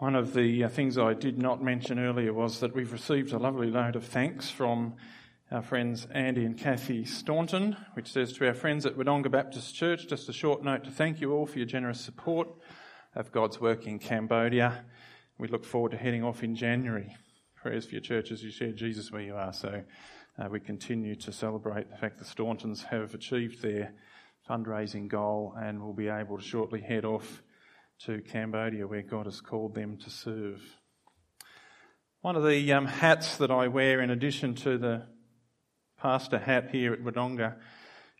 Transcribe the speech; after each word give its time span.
One 0.00 0.16
of 0.16 0.32
the 0.32 0.64
uh, 0.64 0.70
things 0.70 0.96
I 0.96 1.12
did 1.12 1.36
not 1.36 1.62
mention 1.62 1.98
earlier 1.98 2.32
was 2.32 2.60
that 2.60 2.74
we've 2.74 2.90
received 2.90 3.34
a 3.34 3.38
lovely 3.38 3.70
note 3.70 3.96
of 3.96 4.06
thanks 4.06 4.48
from 4.48 4.94
our 5.52 5.60
friends 5.60 6.06
Andy 6.10 6.46
and 6.46 6.56
Kathy 6.56 7.04
Staunton, 7.04 7.76
which 7.92 8.10
says 8.10 8.32
to 8.32 8.46
our 8.46 8.54
friends 8.54 8.86
at 8.86 8.96
Wodonga 8.96 9.30
Baptist 9.30 9.74
Church, 9.74 10.08
just 10.08 10.30
a 10.30 10.32
short 10.32 10.64
note 10.64 10.84
to 10.84 10.90
thank 10.90 11.20
you 11.20 11.34
all 11.34 11.44
for 11.44 11.58
your 11.58 11.66
generous 11.66 12.00
support 12.00 12.48
of 13.14 13.30
God's 13.30 13.60
work 13.60 13.86
in 13.86 13.98
Cambodia. 13.98 14.86
We 15.36 15.48
look 15.48 15.66
forward 15.66 15.90
to 15.90 15.98
heading 15.98 16.24
off 16.24 16.42
in 16.42 16.56
January. 16.56 17.14
Prayers 17.54 17.84
for 17.84 17.92
your 17.92 18.00
church 18.00 18.32
as 18.32 18.42
you 18.42 18.50
share 18.50 18.72
Jesus 18.72 19.12
where 19.12 19.20
you 19.20 19.36
are. 19.36 19.52
So 19.52 19.82
uh, 20.38 20.48
we 20.48 20.60
continue 20.60 21.14
to 21.16 21.30
celebrate 21.30 21.90
the 21.90 21.98
fact 21.98 22.16
the 22.16 22.24
Stauntons 22.24 22.84
have 22.84 23.12
achieved 23.12 23.60
their 23.60 23.92
fundraising 24.48 25.08
goal 25.08 25.54
and 25.60 25.78
will 25.78 25.92
be 25.92 26.08
able 26.08 26.38
to 26.38 26.42
shortly 26.42 26.80
head 26.80 27.04
off 27.04 27.42
to 28.06 28.22
Cambodia 28.22 28.86
where 28.86 29.02
God 29.02 29.26
has 29.26 29.40
called 29.40 29.74
them 29.74 29.98
to 29.98 30.10
serve. 30.10 30.62
One 32.22 32.34
of 32.34 32.44
the 32.44 32.72
um, 32.72 32.86
hats 32.86 33.36
that 33.36 33.50
I 33.50 33.68
wear 33.68 34.00
in 34.00 34.10
addition 34.10 34.54
to 34.56 34.78
the 34.78 35.06
pastor 35.98 36.38
hat 36.38 36.70
here 36.70 36.94
at 36.94 37.02
Wodonga 37.02 37.56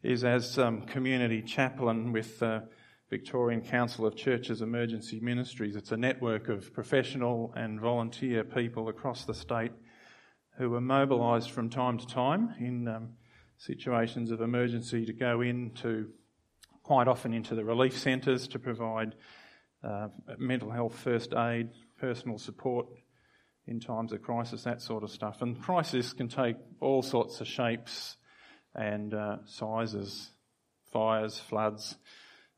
is 0.03 0.23
as 0.23 0.59
um, 0.59 0.83
community 0.83 1.41
chaplain 1.41 2.13
with 2.13 2.39
the 2.41 2.69
Victorian 3.09 3.63
Council 3.63 4.07
of 4.07 4.17
Churches 4.17 4.61
Emergency 4.61 5.19
Ministries. 5.19 5.77
It's 5.77 5.93
a 5.93 5.97
network 5.97 6.49
of 6.49 6.73
professional 6.75 7.53
and 7.57 7.81
volunteer 7.81 8.45
people 8.45 8.89
across 8.89 9.25
the 9.25 9.35
state 9.35 9.73
who 10.59 10.75
are 10.75 10.81
mobilised 10.81 11.51
from 11.51 11.71
time 11.71 11.99
to 11.99 12.07
time 12.07 12.55
in 12.61 12.87
um, 12.87 13.09
situations 13.57 14.31
of 14.31 14.43
emergency 14.43 15.07
to 15.07 15.13
go 15.13 15.41
into 15.41 16.11
quite 16.83 17.09
often 17.09 17.33
into 17.33 17.55
the 17.55 17.65
relief 17.65 17.99
centres 17.99 18.47
to 18.49 18.59
provide 18.59 19.15
uh, 19.83 20.09
mental 20.39 20.71
health 20.71 20.95
first 20.99 21.33
aid, 21.35 21.69
personal 21.99 22.39
support 22.39 22.87
in 23.67 23.81
times 23.81 24.13
of 24.13 24.23
crisis, 24.23 24.65
that 24.65 24.83
sort 24.83 25.03
of 25.03 25.11
stuff. 25.11 25.43
And 25.43 25.61
crisis 25.61 26.13
can 26.13 26.29
take 26.29 26.57
all 26.81 27.03
sorts 27.03 27.41
of 27.41 27.47
shapes 27.47 28.17
and 28.75 29.15
uh, 29.15 29.39
sizes 29.47 30.31
fires, 30.93 31.39
floods, 31.39 31.97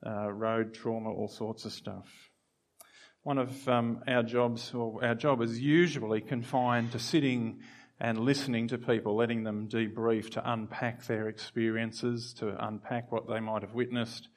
uh, 0.07 0.31
road 0.33 0.75
trauma, 0.75 1.11
all 1.11 1.29
sorts 1.29 1.65
of 1.65 1.73
stuff. 1.73 2.07
One 3.23 3.39
of 3.39 3.69
um, 3.69 4.03
our 4.09 4.23
jobs, 4.23 4.73
or 4.75 5.05
our 5.05 5.15
job 5.15 5.43
is 5.43 5.61
usually 5.61 6.21
confined 6.21 6.93
to 6.93 6.99
sitting 6.99 7.61
and 8.01 8.19
listening 8.19 8.67
to 8.69 8.79
people, 8.79 9.15
letting 9.15 9.45
them 9.45 9.69
debrief 9.69 10.31
to 10.31 10.53
unpack 10.53 11.07
their 11.07 11.29
experiences, 11.29 12.35
to 12.35 12.67
unpack 12.67 13.13
what 13.13 13.29
they 13.29 13.39
might 13.39 13.63
have 13.63 13.75
witnessed, 13.75 14.29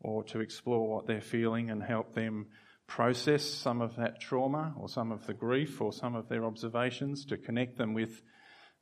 or 0.00 0.22
to 0.24 0.40
explore 0.40 0.88
what 0.88 1.06
they're 1.06 1.20
feeling 1.20 1.70
and 1.70 1.82
help 1.82 2.14
them 2.14 2.46
process 2.86 3.44
some 3.44 3.80
of 3.80 3.96
that 3.96 4.20
trauma 4.20 4.74
or 4.78 4.88
some 4.88 5.12
of 5.12 5.26
the 5.26 5.34
grief 5.34 5.80
or 5.80 5.92
some 5.92 6.14
of 6.14 6.28
their 6.28 6.44
observations, 6.44 7.24
to 7.26 7.36
connect 7.36 7.76
them 7.76 7.94
with 7.94 8.22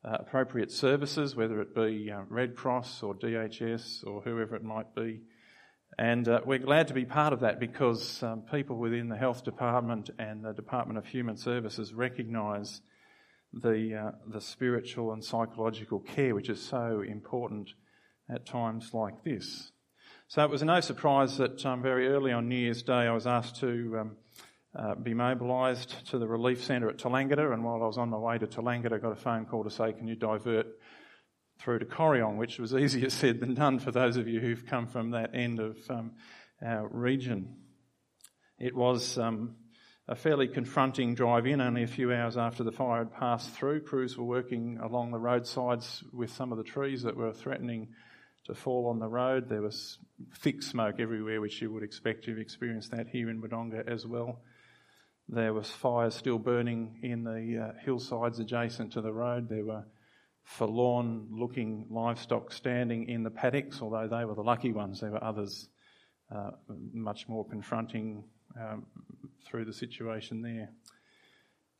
uh, 0.04 0.18
appropriate 0.20 0.70
services, 0.70 1.34
whether 1.34 1.60
it 1.60 1.74
be 1.74 2.10
uh, 2.10 2.20
Red 2.28 2.54
Cross 2.54 3.02
or 3.02 3.14
DHS 3.14 4.06
or 4.06 4.20
whoever 4.22 4.54
it 4.54 4.62
might 4.62 4.94
be. 4.94 5.20
And 5.98 6.28
uh, 6.28 6.40
we're 6.44 6.58
glad 6.58 6.88
to 6.88 6.94
be 6.94 7.04
part 7.04 7.32
of 7.32 7.40
that 7.40 7.58
because 7.58 8.22
um, 8.22 8.42
people 8.42 8.76
within 8.76 9.08
the 9.08 9.16
Health 9.16 9.44
Department 9.44 10.10
and 10.18 10.44
the 10.44 10.52
Department 10.52 10.98
of 10.98 11.06
Human 11.06 11.36
Services 11.36 11.94
recognise 11.94 12.82
the, 13.52 13.94
uh, 13.94 14.10
the 14.30 14.40
spiritual 14.40 15.12
and 15.12 15.24
psychological 15.24 16.00
care 16.00 16.34
which 16.34 16.50
is 16.50 16.62
so 16.62 17.02
important 17.06 17.70
at 18.28 18.46
times 18.46 18.90
like 18.92 19.24
this. 19.24 19.72
So 20.28 20.42
it 20.42 20.50
was 20.50 20.60
no 20.64 20.80
surprise 20.80 21.36
that 21.38 21.64
um, 21.64 21.82
very 21.82 22.08
early 22.08 22.32
on 22.32 22.48
New 22.48 22.56
Year's 22.56 22.82
Day 22.82 22.92
I 22.92 23.12
was 23.12 23.28
asked 23.28 23.60
to 23.60 23.98
um, 24.00 24.16
uh, 24.74 24.96
be 24.96 25.14
mobilised 25.14 26.04
to 26.08 26.18
the 26.18 26.26
relief 26.26 26.64
centre 26.64 26.88
at 26.88 26.98
Tallangatta, 26.98 27.52
and 27.52 27.62
while 27.62 27.80
I 27.80 27.86
was 27.86 27.96
on 27.96 28.10
my 28.10 28.16
way 28.16 28.36
to 28.36 28.46
Tallangatta, 28.48 28.94
I 28.94 28.98
got 28.98 29.12
a 29.12 29.16
phone 29.16 29.44
call 29.44 29.62
to 29.62 29.70
say, 29.70 29.92
"Can 29.92 30.08
you 30.08 30.16
divert 30.16 30.66
through 31.60 31.78
to 31.78 31.84
Corryong?" 31.84 32.38
Which 32.38 32.58
was 32.58 32.74
easier 32.74 33.08
said 33.08 33.38
than 33.38 33.54
done 33.54 33.78
for 33.78 33.92
those 33.92 34.16
of 34.16 34.26
you 34.26 34.40
who've 34.40 34.66
come 34.66 34.88
from 34.88 35.12
that 35.12 35.30
end 35.32 35.60
of 35.60 35.78
um, 35.88 36.10
our 36.60 36.88
region. 36.88 37.58
It 38.58 38.74
was 38.74 39.18
um, 39.18 39.54
a 40.08 40.16
fairly 40.16 40.48
confronting 40.48 41.14
drive 41.14 41.46
in, 41.46 41.60
only 41.60 41.84
a 41.84 41.86
few 41.86 42.12
hours 42.12 42.36
after 42.36 42.64
the 42.64 42.72
fire 42.72 42.98
had 42.98 43.12
passed 43.12 43.50
through. 43.50 43.82
Crews 43.82 44.18
were 44.18 44.24
working 44.24 44.80
along 44.82 45.12
the 45.12 45.20
roadsides 45.20 46.02
with 46.12 46.32
some 46.32 46.50
of 46.50 46.58
the 46.58 46.64
trees 46.64 47.04
that 47.04 47.16
were 47.16 47.32
threatening 47.32 47.90
to 48.46 48.54
fall 48.54 48.88
on 48.88 48.98
the 48.98 49.08
road. 49.08 49.48
There 49.48 49.62
was 49.62 49.98
thick 50.36 50.62
smoke 50.62 50.96
everywhere, 50.98 51.40
which 51.40 51.60
you 51.60 51.72
would 51.72 51.82
expect. 51.82 52.26
You've 52.26 52.38
experienced 52.38 52.90
that 52.92 53.08
here 53.08 53.28
in 53.28 53.42
Wodonga 53.42 53.86
as 53.88 54.06
well. 54.06 54.40
There 55.28 55.52
was 55.52 55.68
fires 55.68 56.14
still 56.14 56.38
burning 56.38 57.00
in 57.02 57.24
the 57.24 57.68
uh, 57.68 57.80
hillsides 57.84 58.38
adjacent 58.38 58.92
to 58.92 59.00
the 59.00 59.12
road. 59.12 59.48
There 59.48 59.64
were 59.64 59.84
forlorn 60.44 61.26
looking 61.32 61.86
livestock 61.90 62.52
standing 62.52 63.08
in 63.08 63.24
the 63.24 63.30
paddocks, 63.30 63.82
although 63.82 64.06
they 64.06 64.24
were 64.24 64.36
the 64.36 64.42
lucky 64.42 64.72
ones. 64.72 65.00
There 65.00 65.10
were 65.10 65.22
others 65.24 65.68
uh, 66.34 66.50
much 66.92 67.28
more 67.28 67.44
confronting 67.44 68.22
um, 68.58 68.86
through 69.44 69.64
the 69.64 69.72
situation 69.72 70.42
there. 70.42 70.70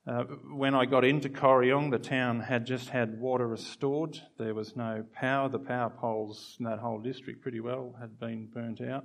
Uh, 0.09 0.23
when 0.55 0.73
I 0.73 0.87
got 0.87 1.05
into 1.05 1.29
Corryong, 1.29 1.91
the 1.91 1.99
town 1.99 2.39
had 2.39 2.65
just 2.65 2.91
had 2.91 3.19
water 3.19 3.45
restored. 3.45 4.17
There 4.39 4.55
was 4.55 4.77
no 4.77 5.05
power. 5.13 5.49
The 5.49 5.59
power 5.59 5.91
poles 5.91 6.57
in 6.61 6.67
that 6.67 6.79
whole 6.79 7.01
district 7.01 7.43
pretty 7.43 7.59
well 7.59 7.93
had 7.99 8.21
been 8.21 8.47
burnt 8.47 8.81
out. 8.81 9.05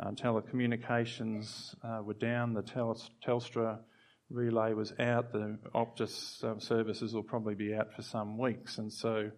Uh, 0.00 0.10
telecommunications 0.10 1.76
uh, 1.84 2.02
were 2.02 2.14
down. 2.14 2.52
The 2.52 2.62
Tel- 2.62 3.00
Telstra 3.24 3.78
relay 4.28 4.72
was 4.72 4.92
out. 4.98 5.32
The 5.32 5.56
Optus 5.72 6.42
uh, 6.42 6.58
services 6.58 7.14
will 7.14 7.22
probably 7.22 7.54
be 7.54 7.72
out 7.72 7.94
for 7.94 8.02
some 8.02 8.38
weeks. 8.38 8.78
And 8.78 8.92
so 8.92 9.30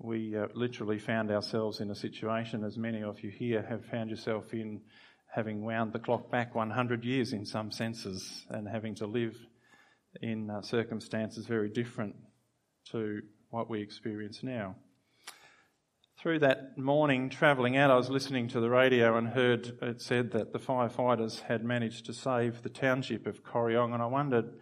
we 0.00 0.36
uh, 0.36 0.48
literally 0.54 0.98
found 0.98 1.30
ourselves 1.30 1.78
in 1.78 1.92
a 1.92 1.94
situation, 1.94 2.64
as 2.64 2.76
many 2.76 3.04
of 3.04 3.20
you 3.22 3.30
here 3.30 3.64
have 3.68 3.84
found 3.84 4.10
yourself 4.10 4.52
in, 4.54 4.80
having 5.32 5.64
wound 5.64 5.92
the 5.92 6.00
clock 6.00 6.32
back 6.32 6.52
100 6.52 7.04
years 7.04 7.32
in 7.32 7.46
some 7.46 7.70
senses 7.70 8.44
and 8.50 8.66
having 8.66 8.96
to 8.96 9.06
live 9.06 9.36
in 10.22 10.50
uh, 10.50 10.62
circumstances 10.62 11.46
very 11.46 11.68
different 11.68 12.14
to 12.90 13.22
what 13.50 13.70
we 13.70 13.80
experience 13.80 14.42
now. 14.42 14.76
Through 16.18 16.38
that 16.40 16.78
morning 16.78 17.28
travelling 17.28 17.76
out, 17.76 17.90
I 17.90 17.96
was 17.96 18.08
listening 18.08 18.48
to 18.48 18.60
the 18.60 18.70
radio 18.70 19.18
and 19.18 19.28
heard 19.28 19.78
it 19.82 20.00
said 20.00 20.32
that 20.32 20.52
the 20.52 20.58
firefighters 20.58 21.40
had 21.42 21.64
managed 21.64 22.06
to 22.06 22.14
save 22.14 22.62
the 22.62 22.70
township 22.70 23.26
of 23.26 23.44
Corryong, 23.44 23.92
and 23.92 24.02
I 24.02 24.06
wondered 24.06 24.54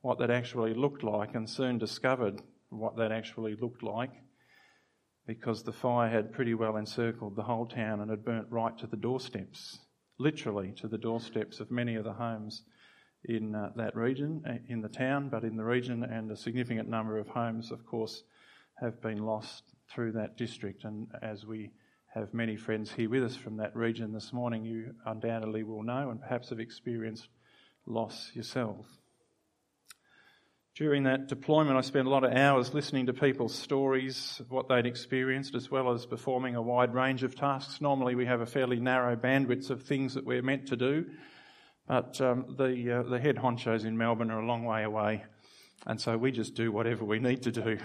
what 0.00 0.18
that 0.18 0.30
actually 0.30 0.72
looked 0.72 1.02
like, 1.02 1.34
and 1.34 1.48
soon 1.48 1.78
discovered 1.78 2.40
what 2.70 2.96
that 2.96 3.12
actually 3.12 3.54
looked 3.54 3.82
like 3.82 4.12
because 5.26 5.62
the 5.62 5.72
fire 5.72 6.08
had 6.08 6.32
pretty 6.32 6.54
well 6.54 6.76
encircled 6.76 7.36
the 7.36 7.42
whole 7.42 7.66
town 7.66 8.00
and 8.00 8.10
had 8.10 8.24
burnt 8.24 8.46
right 8.50 8.76
to 8.78 8.86
the 8.86 8.96
doorsteps, 8.96 9.78
literally 10.18 10.72
to 10.72 10.88
the 10.88 10.98
doorsteps 10.98 11.60
of 11.60 11.70
many 11.70 11.94
of 11.94 12.04
the 12.04 12.14
homes 12.14 12.64
in 13.24 13.54
uh, 13.54 13.70
that 13.76 13.94
region, 13.96 14.42
uh, 14.46 14.54
in 14.68 14.80
the 14.80 14.88
town, 14.88 15.28
but 15.28 15.44
in 15.44 15.56
the 15.56 15.64
region, 15.64 16.02
and 16.04 16.30
a 16.30 16.36
significant 16.36 16.88
number 16.88 17.18
of 17.18 17.28
homes, 17.28 17.70
of 17.70 17.84
course, 17.86 18.22
have 18.80 19.00
been 19.02 19.24
lost 19.24 19.62
through 19.90 20.12
that 20.12 20.36
district. 20.36 20.84
And 20.84 21.08
as 21.22 21.44
we 21.44 21.70
have 22.14 22.32
many 22.34 22.56
friends 22.56 22.90
here 22.90 23.10
with 23.10 23.24
us 23.24 23.36
from 23.36 23.58
that 23.58 23.76
region 23.76 24.12
this 24.12 24.32
morning, 24.32 24.64
you 24.64 24.94
undoubtedly 25.04 25.62
will 25.62 25.82
know 25.82 26.10
and 26.10 26.20
perhaps 26.20 26.48
have 26.50 26.60
experienced 26.60 27.28
loss 27.86 28.30
yourself. 28.34 28.86
During 30.76 31.02
that 31.02 31.28
deployment, 31.28 31.76
I 31.76 31.82
spent 31.82 32.06
a 32.06 32.10
lot 32.10 32.24
of 32.24 32.32
hours 32.32 32.72
listening 32.72 33.06
to 33.06 33.12
people's 33.12 33.54
stories, 33.54 34.40
what 34.48 34.68
they'd 34.68 34.86
experienced, 34.86 35.54
as 35.54 35.70
well 35.70 35.92
as 35.92 36.06
performing 36.06 36.54
a 36.54 36.62
wide 36.62 36.94
range 36.94 37.22
of 37.22 37.34
tasks. 37.34 37.80
Normally, 37.80 38.14
we 38.14 38.24
have 38.24 38.40
a 38.40 38.46
fairly 38.46 38.80
narrow 38.80 39.14
bandwidth 39.16 39.68
of 39.70 39.82
things 39.82 40.14
that 40.14 40.24
we're 40.24 40.42
meant 40.42 40.68
to 40.68 40.76
do, 40.76 41.06
but 41.90 42.20
um, 42.20 42.54
the, 42.56 43.00
uh, 43.00 43.02
the 43.02 43.18
head 43.18 43.34
honchos 43.34 43.84
in 43.84 43.98
Melbourne 43.98 44.30
are 44.30 44.38
a 44.38 44.46
long 44.46 44.64
way 44.64 44.84
away, 44.84 45.24
and 45.88 46.00
so 46.00 46.16
we 46.16 46.30
just 46.30 46.54
do 46.54 46.70
whatever 46.70 47.04
we 47.04 47.18
need 47.18 47.42
to 47.42 47.50
do. 47.50 47.78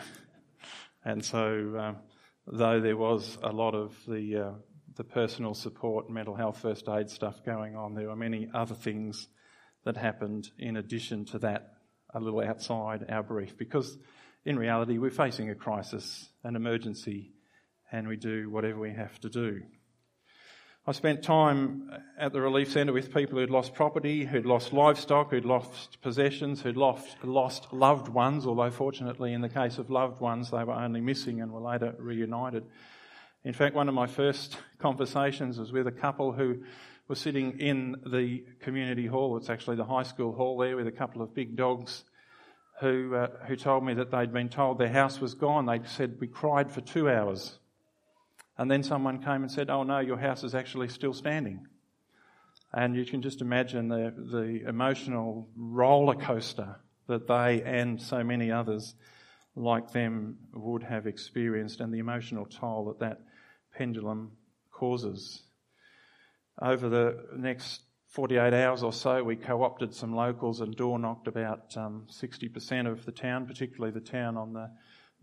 and 1.06 1.26
so, 1.26 1.76
um, 1.80 1.98
though 2.46 2.80
there 2.80 2.98
was 2.98 3.40
a 3.42 3.52
lot 3.52 3.74
of 3.74 3.98
the, 4.08 4.36
uh, 4.38 4.52
the 4.96 5.04
personal 5.04 5.56
support, 5.56 6.08
mental 6.08 6.36
health, 6.36 6.60
first 6.62 6.88
aid 6.88 7.10
stuff 7.10 7.44
going 7.44 7.76
on, 7.76 7.96
there 7.96 8.10
were 8.10 8.16
many 8.16 8.48
other 8.54 8.76
things 8.76 9.28
that 9.86 9.98
happened 9.98 10.52
in 10.60 10.78
addition 10.78 11.26
to 11.26 11.40
that, 11.40 11.74
a 12.14 12.20
little 12.20 12.42
outside 12.42 13.08
our 13.10 13.24
brief, 13.24 13.58
because 13.58 13.98
in 14.46 14.60
reality, 14.60 15.00
we're 15.00 15.10
facing 15.10 15.50
a 15.50 15.56
crisis, 15.56 16.30
an 16.44 16.56
emergency, 16.56 17.32
and 17.92 18.08
we 18.08 18.18
do 18.18 18.52
whatever 18.52 18.80
we 18.80 18.94
have 18.94 19.20
to 19.22 19.30
do. 19.30 19.64
I 20.88 20.92
spent 20.92 21.24
time 21.24 21.90
at 22.16 22.32
the 22.32 22.40
relief 22.42 22.72
centre 22.72 22.94
with 22.94 23.12
people 23.12 23.40
who'd 23.40 23.50
lost 23.50 23.74
property, 23.74 24.24
who'd 24.24 24.46
lost 24.46 24.72
livestock, 24.72 25.32
who'd 25.32 25.44
lost 25.44 26.00
possessions, 26.04 26.62
who'd 26.62 26.78
lost, 26.78 27.24
lost 27.24 27.74
loved 27.74 28.08
ones, 28.08 28.46
although 28.46 28.70
fortunately 28.70 29.34
in 29.34 29.42
the 29.42 29.50
case 29.50 29.80
of 29.80 29.90
loved 29.90 30.22
ones 30.22 30.52
they 30.52 30.64
were 30.64 30.76
only 30.76 31.02
missing 31.02 31.42
and 31.42 31.52
were 31.52 31.60
later 31.60 31.96
reunited. 31.98 32.66
In 33.44 33.52
fact, 33.52 33.74
one 33.74 33.90
of 33.90 33.96
my 33.96 34.06
first 34.06 34.60
conversations 34.78 35.58
was 35.58 35.72
with 35.72 35.88
a 35.88 35.92
couple 35.92 36.34
who 36.34 36.62
were 37.08 37.16
sitting 37.16 37.60
in 37.60 37.96
the 38.06 38.44
community 38.60 39.08
hall. 39.08 39.38
It's 39.38 39.50
actually 39.50 39.78
the 39.78 39.86
high 39.86 40.04
school 40.04 40.34
hall 40.34 40.56
there 40.56 40.76
with 40.76 40.86
a 40.86 40.92
couple 40.92 41.24
of 41.24 41.34
big 41.34 41.56
dogs 41.56 42.04
who, 42.80 43.16
uh, 43.16 43.30
who 43.48 43.56
told 43.56 43.84
me 43.84 43.96
that 43.96 44.12
they'd 44.12 44.32
been 44.32 44.50
told 44.50 44.78
their 44.78 44.90
house 44.90 45.20
was 45.20 45.34
gone. 45.34 45.66
They 45.66 45.80
said, 45.86 46.18
We 46.20 46.28
cried 46.28 46.72
for 46.72 46.82
two 46.82 47.10
hours. 47.10 47.58
And 48.58 48.72
then 48.72 48.84
someone 48.84 49.22
came 49.22 49.44
and 49.44 49.52
said, 49.52 49.70
Oh 49.70 49.84
no, 49.84 50.00
your 50.00 50.18
house 50.18 50.44
is 50.44 50.56
actually 50.56 50.88
still 50.90 51.14
standing. 51.14 51.68
And 52.74 52.96
you 52.96 53.06
can 53.06 53.22
just 53.22 53.42
imagine 53.42 53.88
the, 53.88 54.14
the 54.18 54.68
emotional 54.68 55.48
roller 55.56 56.16
coaster 56.16 56.76
that 57.08 57.28
they 57.28 57.62
and 57.64 58.02
so 58.02 58.24
many 58.24 58.52
others 58.52 58.96
like 59.56 59.92
them 59.92 60.38
would 60.54 60.84
have 60.84 61.08
experienced 61.08 61.80
and 61.80 61.94
the 61.94 62.00
emotional 62.00 62.46
toll 62.46 62.86
that 62.86 63.00
that 63.00 63.22
pendulum 63.78 64.32
causes. 64.72 65.44
Over 66.62 66.90
the 66.90 67.26
next 67.38 67.82
48 68.10 68.54
hours 68.54 68.84
or 68.84 68.94
so, 68.94 69.24
we 69.24 69.36
co 69.36 69.64
opted 69.64 69.94
some 69.94 70.16
locals 70.16 70.62
and 70.62 70.76
door 70.76 71.00
knocked 71.00 71.28
about 71.28 71.76
um, 71.78 72.08
60% 72.10 72.90
of 72.90 73.06
the 73.06 73.12
town, 73.12 73.46
particularly 73.46 73.92
the 73.92 74.00
town 74.00 74.38
on 74.38 74.54
the 74.54 74.70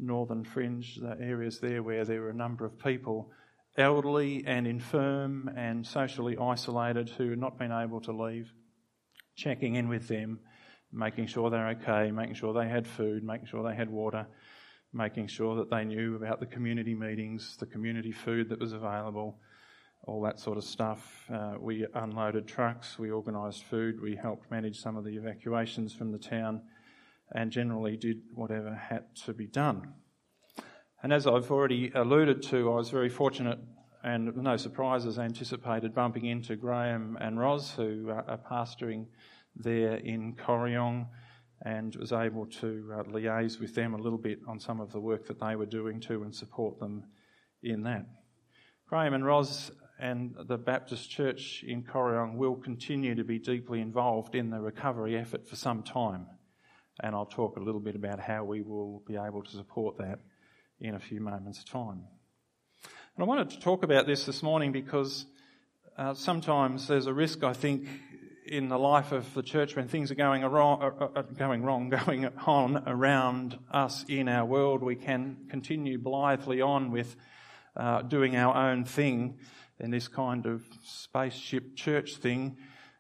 northern 0.03 0.45
fringe, 0.45 0.97
the 0.97 1.17
areas 1.21 1.61
there 1.61 1.83
where 1.83 2.05
there 2.05 2.21
were 2.21 2.31
a 2.31 2.35
number 2.35 2.65
of 2.65 2.79
people, 2.79 3.31
elderly 3.79 4.45
and 4.47 4.67
infirm 4.67 5.51
and 5.57 5.87
socially 5.87 6.37
isolated, 6.37 7.09
who 7.11 7.31
had 7.31 7.39
not 7.39 7.59
been 7.59 7.73
able 7.73 8.01
to 8.01 8.13
leave, 8.13 8.53
checking 9.37 9.77
in 9.77 9.89
with 9.89 10.09
them, 10.09 10.41
making 10.93 11.27
sure 11.27 11.49
they're 11.49 11.69
okay, 11.69 12.11
making 12.11 12.35
sure 12.35 12.53
they 12.53 12.69
had 12.69 12.87
food, 12.87 13.23
making 13.23 13.47
sure 13.47 13.63
they 13.63 13.77
had 13.77 13.89
water, 13.89 14.27
making 14.93 15.27
sure 15.27 15.57
that 15.57 15.71
they 15.71 15.85
knew 15.85 16.17
about 16.17 16.41
the 16.41 16.47
community 16.47 16.95
meetings, 16.95 17.57
the 17.59 17.67
community 17.67 18.13
food 18.13 18.49
that 18.51 18.61
was 18.61 18.73
available 18.73 19.39
all 20.05 20.23
that 20.23 20.39
sort 20.39 20.59
of 20.59 20.65
stuff. 20.65 21.25
Uh, 21.33 21.55
we 21.61 21.87
unloaded 21.95 22.47
trucks, 22.47 22.99
we 22.99 23.11
organised 23.11 23.65
food, 23.65 24.01
we 24.01 24.17
helped 24.17 24.51
manage 24.51 24.81
some 24.81 24.97
of 24.97 25.05
the 25.05 25.17
evacuations 25.17 25.95
from 25.95 26.11
the 26.11 26.19
town, 26.19 26.61
and 27.35 27.51
generally 27.51 27.97
did 27.97 28.19
whatever 28.35 28.75
had 28.75 29.05
to 29.25 29.33
be 29.33 29.47
done. 29.47 29.95
And 31.03 31.13
as 31.13 31.27
I've 31.27 31.51
already 31.51 31.91
alluded 31.95 32.43
to, 32.45 32.71
I 32.71 32.77
was 32.77 32.91
very 32.91 33.09
fortunate 33.09 33.59
and 34.05 34.37
no 34.37 34.57
surprises 34.57 35.19
anticipated 35.19 35.95
bumping 35.95 36.27
into 36.27 36.57
Graham 36.57 37.17
and 37.21 37.39
Roz, 37.39 37.73
who 37.73 38.11
are 38.11 38.39
pastoring 38.51 39.07
there 39.55 39.97
in 39.97 40.35
Corryong, 40.35 41.07
and 41.65 41.95
was 41.97 42.13
able 42.13 42.47
to 42.47 42.93
uh, 42.93 43.03
liaise 43.05 43.61
with 43.61 43.75
them 43.75 43.95
a 43.95 43.99
little 43.99 44.19
bit 44.19 44.41
on 44.49 44.59
some 44.59 44.81
of 44.81 44.91
the 44.91 44.99
work 44.99 45.27
that 45.29 45.39
they 45.39 45.55
were 45.55 45.67
doing 45.67 46.01
too 46.01 46.25
and 46.25 46.35
support 46.35 46.81
them 46.81 47.05
in 47.63 47.85
that. 47.85 48.05
Graham 48.89 49.15
and 49.15 49.25
Roz 49.25 49.71
and 50.01 50.35
the 50.49 50.59
Baptist 50.59 51.09
Church 51.09 51.65
in 51.65 51.85
Corryong 51.85 52.35
will 52.35 52.57
continue 52.57 53.15
to 53.15 53.23
be 53.23 53.39
deeply 53.39 53.81
involved 53.81 54.35
in 54.35 54.51
the 54.51 54.61
recovery 54.61 55.17
effort 55.17 55.47
for 55.47 55.55
some 55.55 55.85
time. 55.85 56.27
And 57.01 57.15
I'll 57.15 57.27
talk 57.27 57.57
a 57.57 57.61
little 57.61 57.81
bit 57.81 57.95
about 57.95 58.21
how 58.21 58.45
we 58.45 58.63
will 58.63 59.03
be 59.07 59.17
able 59.17 59.43
to 59.43 59.51
support 59.51 59.99
that 59.99 60.21
in 60.81 60.95
a 60.95 60.99
few 60.99 61.21
moments' 61.21 61.65
time. 61.65 62.03
And 63.17 63.23
I 63.23 63.25
wanted 63.25 63.51
to 63.51 63.61
talk 63.61 63.83
about 63.83 64.07
this 64.07 64.25
this 64.27 64.43
morning 64.43 64.73
because 64.73 65.27
uh, 65.97 66.15
sometimes 66.15 66.89
there's 66.89 67.07
a 67.07 67.13
risk, 67.13 67.45
I 67.45 67.53
think, 67.53 67.87
in 68.47 68.69
the 68.69 68.79
life 68.79 69.13
of 69.13 69.33
the 69.35 69.43
church 69.43 69.77
when 69.77 69.87
things 69.87 70.11
are 70.11 70.17
going 70.17 70.43
wrong, 70.43 70.83
uh, 70.83 71.05
uh, 71.15 71.23
going 71.23 71.63
wrong, 71.63 71.89
going 72.07 72.29
on 72.47 72.83
around 72.87 73.59
us 73.71 74.05
in 74.09 74.29
our 74.29 74.45
world. 74.45 74.83
We 74.83 74.97
can 74.97 75.37
continue 75.49 75.99
blithely 75.99 76.61
on 76.61 76.91
with 76.91 77.17
uh, 77.77 78.03
doing 78.03 78.37
our 78.37 78.55
own 78.55 78.85
thing 78.85 79.39
in 79.79 79.91
this 79.91 80.09
kind 80.09 80.47
of 80.47 80.63
spaceship 80.85 81.77
church 81.77 82.17
thing, 82.17 82.57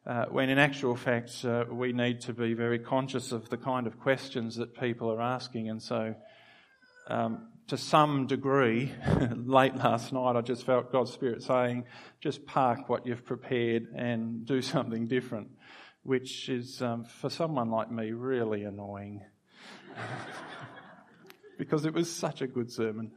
uh, 0.07 0.25
when 0.27 0.51
in 0.51 0.59
actual 0.59 0.97
fact 0.97 1.45
uh, 1.45 1.65
we 1.71 1.93
need 1.93 2.21
to 2.23 2.33
be 2.33 2.55
very 2.55 2.79
conscious 2.79 3.31
of 3.33 3.49
the 3.51 3.57
kind 3.57 3.87
of 3.87 4.01
questions 4.01 4.57
that 4.57 4.79
people 4.79 5.11
are 5.13 5.21
asking. 5.21 5.69
And 5.69 5.81
so, 5.81 6.15
um, 7.09 7.49
to 7.69 7.77
some 7.77 8.27
degree, 8.27 8.93
late 9.37 9.77
last 9.77 10.13
night, 10.13 10.35
I 10.37 10.41
just 10.41 10.67
felt 10.67 10.91
God's 10.91 11.13
Spirit 11.13 11.43
saying, 11.43 11.85
just 12.21 12.45
park 12.47 12.89
what 12.89 13.07
you've 13.07 13.25
prepared 13.25 13.87
and 13.95 14.45
do 14.45 14.61
something 14.75 15.07
different, 15.07 15.49
which 16.03 16.49
is, 16.49 16.83
um, 16.83 17.05
for 17.05 17.31
someone 17.31 17.71
like 17.71 17.91
me, 17.91 18.11
really 18.11 18.65
annoying. 18.65 19.23
because 21.59 21.85
it 21.85 21.95
was 21.95 22.11
such 22.11 22.43
a 22.43 22.47
good 22.47 22.73
sermon. 22.73 23.13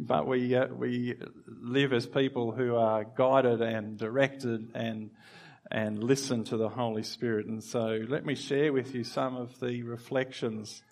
But 0.00 0.26
we, 0.26 0.54
uh, 0.54 0.66
we 0.66 1.14
live 1.46 1.92
as 1.92 2.06
people 2.06 2.52
who 2.52 2.74
are 2.74 3.04
guided 3.04 3.60
and 3.60 3.98
directed 3.98 4.70
and, 4.74 5.10
and 5.70 6.02
listen 6.02 6.42
to 6.44 6.56
the 6.56 6.70
Holy 6.70 7.02
Spirit. 7.02 7.46
And 7.46 7.62
so 7.62 8.02
let 8.08 8.24
me 8.24 8.34
share 8.34 8.72
with 8.72 8.94
you 8.94 9.04
some 9.04 9.36
of 9.36 9.60
the 9.60 9.82
reflections 9.82 10.82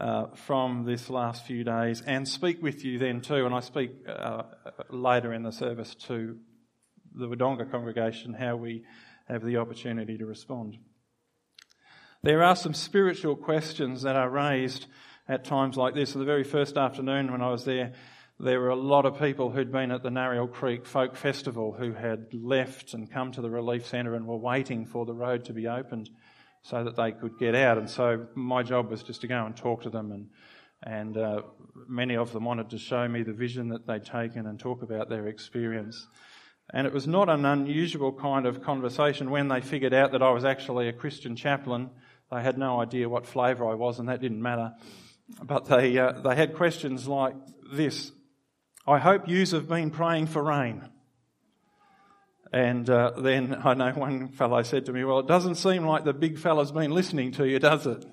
uh, 0.00 0.28
from 0.34 0.84
this 0.84 1.10
last 1.10 1.44
few 1.44 1.62
days 1.62 2.02
and 2.06 2.26
speak 2.26 2.62
with 2.62 2.84
you 2.86 2.98
then 2.98 3.20
too. 3.20 3.44
And 3.44 3.54
I 3.54 3.60
speak 3.60 3.90
uh, 4.08 4.44
later 4.88 5.34
in 5.34 5.42
the 5.42 5.52
service 5.52 5.94
to 6.06 6.38
the 7.14 7.28
Wodonga 7.28 7.70
congregation 7.70 8.32
how 8.32 8.56
we 8.56 8.84
have 9.28 9.44
the 9.44 9.58
opportunity 9.58 10.16
to 10.16 10.24
respond. 10.24 10.78
There 12.22 12.42
are 12.42 12.56
some 12.56 12.74
spiritual 12.74 13.36
questions 13.36 14.02
that 14.02 14.16
are 14.16 14.30
raised 14.30 14.86
at 15.28 15.44
times 15.44 15.76
like 15.76 15.94
this. 15.94 16.12
So 16.12 16.18
the 16.18 16.24
very 16.24 16.44
first 16.44 16.78
afternoon 16.78 17.30
when 17.30 17.42
I 17.42 17.50
was 17.50 17.66
there, 17.66 17.92
there 18.40 18.60
were 18.60 18.68
a 18.68 18.76
lot 18.76 19.04
of 19.04 19.18
people 19.18 19.50
who'd 19.50 19.72
been 19.72 19.90
at 19.90 20.02
the 20.02 20.10
Nariel 20.10 20.50
Creek 20.50 20.86
Folk 20.86 21.16
Festival 21.16 21.72
who 21.72 21.92
had 21.92 22.32
left 22.32 22.94
and 22.94 23.10
come 23.10 23.32
to 23.32 23.40
the 23.40 23.50
relief 23.50 23.86
centre 23.86 24.14
and 24.14 24.26
were 24.26 24.36
waiting 24.36 24.86
for 24.86 25.04
the 25.04 25.14
road 25.14 25.44
to 25.46 25.52
be 25.52 25.66
opened 25.66 26.08
so 26.62 26.84
that 26.84 26.94
they 26.94 27.10
could 27.10 27.36
get 27.38 27.56
out. 27.56 27.78
And 27.78 27.90
so 27.90 28.26
my 28.34 28.62
job 28.62 28.90
was 28.90 29.02
just 29.02 29.22
to 29.22 29.26
go 29.26 29.44
and 29.44 29.56
talk 29.56 29.82
to 29.82 29.90
them, 29.90 30.12
and 30.12 30.28
and 30.80 31.16
uh, 31.16 31.42
many 31.88 32.16
of 32.16 32.32
them 32.32 32.44
wanted 32.44 32.70
to 32.70 32.78
show 32.78 33.08
me 33.08 33.24
the 33.24 33.32
vision 33.32 33.70
that 33.70 33.88
they'd 33.88 34.04
taken 34.04 34.46
and 34.46 34.60
talk 34.60 34.82
about 34.82 35.08
their 35.08 35.26
experience. 35.26 36.06
And 36.72 36.86
it 36.86 36.92
was 36.92 37.08
not 37.08 37.28
an 37.28 37.44
unusual 37.44 38.12
kind 38.12 38.46
of 38.46 38.62
conversation 38.62 39.30
when 39.30 39.48
they 39.48 39.60
figured 39.60 39.94
out 39.94 40.12
that 40.12 40.22
I 40.22 40.30
was 40.30 40.44
actually 40.44 40.88
a 40.88 40.92
Christian 40.92 41.34
chaplain. 41.34 41.90
They 42.30 42.42
had 42.42 42.58
no 42.58 42.80
idea 42.80 43.08
what 43.08 43.26
flavour 43.26 43.68
I 43.68 43.74
was, 43.74 43.98
and 43.98 44.08
that 44.08 44.20
didn't 44.20 44.42
matter. 44.42 44.74
But 45.42 45.64
they 45.64 45.98
uh, 45.98 46.12
they 46.12 46.36
had 46.36 46.54
questions 46.54 47.08
like 47.08 47.34
this 47.72 48.12
I 48.88 48.98
hope 48.98 49.28
yous 49.28 49.50
have 49.50 49.68
been 49.68 49.90
praying 49.90 50.28
for 50.28 50.42
rain. 50.42 50.82
And 52.54 52.88
uh, 52.88 53.10
then 53.18 53.60
I 53.62 53.74
know 53.74 53.92
one 53.92 54.28
fellow 54.28 54.62
said 54.62 54.86
to 54.86 54.94
me, 54.94 55.04
Well, 55.04 55.18
it 55.18 55.26
doesn't 55.26 55.56
seem 55.56 55.84
like 55.84 56.04
the 56.04 56.14
big 56.14 56.38
fella's 56.38 56.72
been 56.72 56.92
listening 56.92 57.32
to 57.32 57.46
you, 57.46 57.58
does 57.58 57.86
it? 57.86 58.06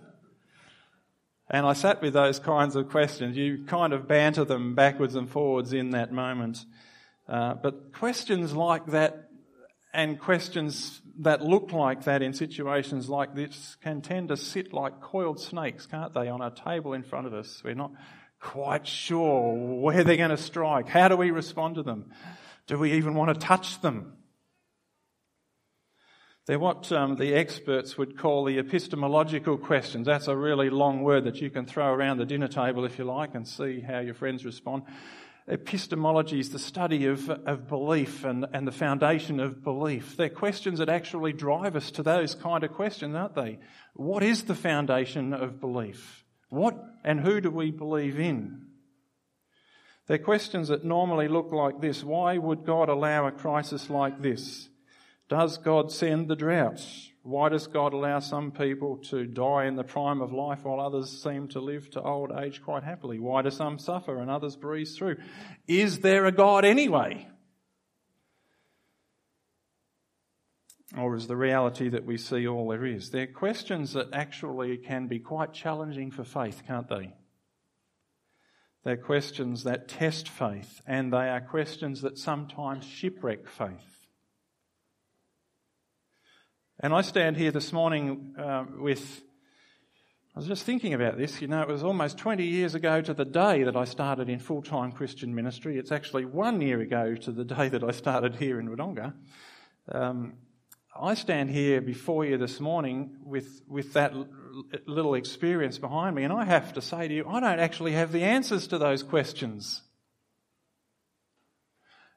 And 1.50 1.65
I 1.65 1.72
sat 1.72 2.01
with 2.01 2.13
those 2.13 2.39
kinds 2.39 2.75
of 2.75 2.89
questions. 2.89 3.38
You 3.38 3.63
kind 3.65 3.94
of 3.94 4.05
banter 4.05 4.44
them 4.44 4.75
backwards 4.75 5.15
and 5.15 5.29
forwards 5.29 5.72
in 5.72 5.91
that 5.91 6.12
moment. 6.12 6.65
Uh, 7.29 7.53
but 7.53 7.94
questions 7.94 8.53
like 8.53 8.88
that 8.88 9.29
and 9.94 10.20
questions 10.20 11.01
that 11.20 11.41
look 11.41 11.72
like 11.72 12.03
that 12.03 12.22
in 12.22 12.34
situations 12.34 13.08
like 13.08 13.34
this 13.34 13.77
can 13.82 14.01
tend 14.01 14.27
to 14.27 14.36
sit 14.36 14.74
like 14.74 15.00
coiled 15.00 15.39
snakes, 15.39 15.86
can't 15.86 16.13
they, 16.13 16.27
on 16.27 16.41
a 16.41 16.51
table 16.51 16.91
in 16.91 17.03
front 17.03 17.27
of 17.27 17.34
us? 17.34 17.62
We're 17.63 17.75
not 17.75 17.91
quite 18.45 18.85
sure 18.85 19.53
where 19.55 20.03
they're 20.03 20.17
going 20.17 20.29
to 20.29 20.37
strike. 20.37 20.87
How 20.87 21.07
do 21.07 21.17
we 21.17 21.31
respond 21.31 21.75
to 21.75 21.83
them? 21.83 22.11
Do 22.67 22.77
we 22.77 22.93
even 22.93 23.15
want 23.15 23.33
to 23.33 23.45
touch 23.45 23.81
them? 23.81 24.13
They're 26.45 26.59
what 26.59 26.91
um, 26.91 27.15
the 27.15 27.33
experts 27.33 27.97
would 27.97 28.19
call 28.19 28.45
the 28.45 28.59
epistemological 28.59 29.57
questions. 29.57 30.05
That's 30.05 30.27
a 30.27 30.37
really 30.37 30.69
long 30.69 31.01
word 31.01 31.23
that 31.23 31.41
you 31.41 31.49
can 31.49 31.65
throw 31.65 31.91
around 31.91 32.19
the 32.19 32.25
dinner 32.25 32.47
table 32.47 32.85
if 32.85 32.99
you 32.99 33.05
like 33.05 33.33
and 33.33 33.47
see 33.47 33.79
how 33.79 33.99
your 33.99 34.13
friends 34.13 34.45
respond. 34.45 34.83
Epistemology 35.47 36.39
is 36.39 36.51
the 36.51 36.59
study 36.59 37.07
of, 37.07 37.27
of 37.29 37.67
belief 37.67 38.23
and, 38.25 38.45
and 38.53 38.67
the 38.67 38.71
foundation 38.71 39.39
of 39.39 39.63
belief. 39.63 40.17
They're 40.17 40.29
questions 40.29 40.77
that 40.77 40.89
actually 40.89 41.33
drive 41.33 41.75
us 41.75 41.89
to 41.91 42.03
those 42.03 42.35
kind 42.35 42.63
of 42.63 42.73
questions, 42.73 43.15
aren't 43.15 43.33
they? 43.33 43.57
What 43.93 44.21
is 44.21 44.43
the 44.43 44.55
foundation 44.55 45.33
of 45.33 45.59
belief? 45.59 46.25
What 46.55 46.81
and 47.03 47.19
who 47.19 47.41
do 47.41 47.51
we 47.51 47.69
believe 47.71 48.19
in? 48.19 48.62
They're 50.07 50.17
questions 50.17 50.69
that 50.69 50.85
normally 50.85 51.27
look 51.27 51.51
like 51.51 51.81
this. 51.81 52.03
Why 52.03 52.38
would 52.38 52.65
God 52.65 52.88
allow 52.88 53.27
a 53.27 53.31
crisis 53.31 53.89
like 53.89 54.21
this? 54.21 54.69
Does 55.27 55.57
God 55.57 55.91
send 55.91 56.27
the 56.27 56.35
droughts? 56.35 57.09
Why 57.24 57.50
does 57.50 57.67
God 57.67 57.91
allow 57.91 58.19
some 58.19 58.51
people 58.51 58.97
to 59.09 59.25
die 59.25 59.65
in 59.65 59.75
the 59.75 59.83
prime 59.83 60.21
of 60.21 60.31
life 60.31 60.63
while 60.63 60.79
others 60.79 61.24
seem 61.24 61.47
to 61.50 61.59
live 61.59 61.89
to 61.91 62.01
old 62.01 62.31
age 62.31 62.62
quite 62.63 62.83
happily? 62.83 63.19
Why 63.19 63.41
do 63.41 63.50
some 63.50 63.77
suffer 63.77 64.21
and 64.21 64.29
others 64.29 64.55
breeze 64.55 64.95
through? 64.95 65.17
Is 65.67 66.00
there 66.00 66.25
a 66.25 66.31
God 66.31 66.63
anyway? 66.63 67.27
Or 70.97 71.15
is 71.15 71.27
the 71.27 71.35
reality 71.35 71.89
that 71.89 72.05
we 72.05 72.17
see 72.17 72.47
all 72.47 72.69
there 72.69 72.85
is? 72.85 73.09
They're 73.09 73.27
questions 73.27 73.93
that 73.93 74.07
actually 74.13 74.77
can 74.77 75.07
be 75.07 75.19
quite 75.19 75.53
challenging 75.53 76.09
for 76.11 76.23
faith, 76.23 76.63
can't 76.65 76.87
they? 76.87 77.13
They're 78.85 78.95
questions 78.95 79.63
that 79.63 79.87
test 79.87 80.29
faith, 80.29 80.81
and 80.85 81.11
they 81.11 81.27
are 81.29 81.41
questions 81.41 82.01
that 82.01 82.17
sometimes 82.17 82.85
shipwreck 82.85 83.47
faith. 83.47 84.07
And 86.79 86.93
I 86.93 87.01
stand 87.01 87.35
here 87.35 87.51
this 87.51 87.73
morning 87.73 88.35
uh, 88.37 88.65
with. 88.77 89.23
I 90.35 90.39
was 90.39 90.47
just 90.47 90.65
thinking 90.65 90.93
about 90.93 91.17
this. 91.17 91.41
You 91.41 91.47
know, 91.47 91.61
it 91.61 91.67
was 91.69 91.81
almost 91.81 92.17
20 92.17 92.45
years 92.45 92.75
ago 92.75 93.01
to 93.01 93.13
the 93.13 93.23
day 93.23 93.63
that 93.63 93.75
I 93.75 93.85
started 93.85 94.29
in 94.29 94.37
full 94.39 94.61
time 94.61 94.91
Christian 94.91 95.33
ministry. 95.33 95.77
It's 95.77 95.91
actually 95.91 96.25
one 96.25 96.61
year 96.61 96.79
ago 96.81 97.15
to 97.15 97.31
the 97.31 97.45
day 97.45 97.69
that 97.69 97.83
I 97.83 97.91
started 97.91 98.35
here 98.35 98.59
in 98.59 98.69
Wodonga. 98.69 99.13
Um, 99.91 100.33
I 100.97 101.13
stand 101.15 101.49
here 101.49 101.81
before 101.81 102.23
you 102.23 102.37
this 102.37 102.61
morning 102.61 103.17
with, 103.25 103.61
with 103.67 103.93
that 103.93 104.13
little 104.85 105.15
experience 105.15 105.77
behind 105.77 106.15
me, 106.15 106.23
and 106.23 106.31
I 106.31 106.45
have 106.45 106.71
to 106.73 106.81
say 106.81 107.09
to 107.09 107.13
you, 107.13 107.27
I 107.27 107.41
don't 107.41 107.59
actually 107.59 107.91
have 107.91 108.13
the 108.13 108.23
answers 108.23 108.67
to 108.67 108.77
those 108.77 109.03
questions. 109.03 109.81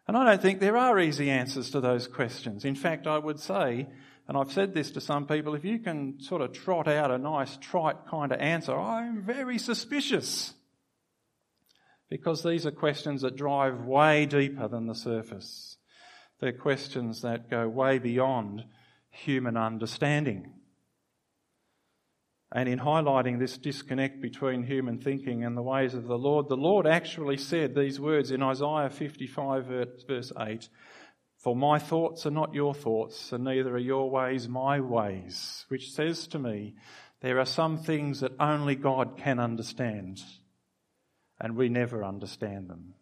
And 0.06 0.16
I 0.16 0.25
don't 0.25 0.40
think 0.40 0.61
there 0.61 0.76
are 0.76 0.99
easy 1.00 1.28
answers 1.28 1.70
to 1.70 1.80
those 1.80 2.06
questions. 2.06 2.64
In 2.64 2.76
fact, 2.76 3.08
I 3.08 3.18
would 3.18 3.40
say, 3.40 3.88
and 4.28 4.37
I've 4.37 4.52
said 4.52 4.75
this 4.75 4.92
to 4.92 5.00
some 5.00 5.26
people, 5.26 5.54
if 5.54 5.64
you 5.64 5.80
can 5.80 6.20
sort 6.20 6.40
of 6.40 6.52
trot 6.52 6.87
out 6.87 7.11
a 7.11 7.18
nice, 7.18 7.56
trite 7.56 8.06
kind 8.08 8.30
of 8.30 8.40
answer, 8.40 8.78
I'm 8.78 9.23
very 9.23 9.58
suspicious. 9.58 10.54
Because 12.08 12.42
these 12.44 12.64
are 12.64 12.70
questions 12.70 13.23
that 13.23 13.37
drive 13.37 13.80
way 13.80 14.25
deeper 14.25 14.68
than 14.68 14.87
the 14.87 14.94
surface. 14.94 15.68
They're 16.40 16.52
questions 16.52 17.23
that 17.23 17.50
go 17.50 17.68
way 17.68 17.99
beyond 17.99 18.64
human 19.11 19.57
understanding. 19.57 20.52
And 22.52 22.68
in 22.68 22.78
highlighting 22.78 23.38
this 23.38 23.59
disconnect 23.59 24.23
between 24.23 24.62
human 24.62 24.99
thinking 24.99 25.45
and 25.45 25.57
the 25.57 25.62
ways 25.62 25.95
of 25.95 26.07
the 26.07 26.16
Lord, 26.16 26.49
the 26.49 26.57
Lord 26.57 26.87
actually 26.87 27.37
said 27.37 27.75
these 27.75 28.00
words 28.00 28.30
in 28.30 28.42
Isaiah 28.42 28.88
55, 28.90 29.66
verse 30.07 30.33
8 30.38 30.68
For 31.37 31.54
my 31.54 31.78
thoughts 31.78 32.25
are 32.25 32.30
not 32.30 32.54
your 32.54 32.73
thoughts, 32.73 33.33
and 33.33 33.45
neither 33.45 33.75
are 33.75 33.78
your 33.78 34.11
ways 34.11 34.49
my 34.49 34.80
ways, 34.80 35.66
which 35.68 35.90
says 35.90 36.26
to 36.28 36.38
me, 36.38 36.75
there 37.21 37.38
are 37.40 37.45
some 37.45 37.78
things 37.78 38.21
that 38.21 38.33
only 38.38 38.76
God 38.76 39.18
can 39.18 39.40
understand, 39.40 40.23
and 41.40 41.57
we 41.57 41.68
never 41.68 42.04
understand 42.04 42.71
them. 42.71 42.95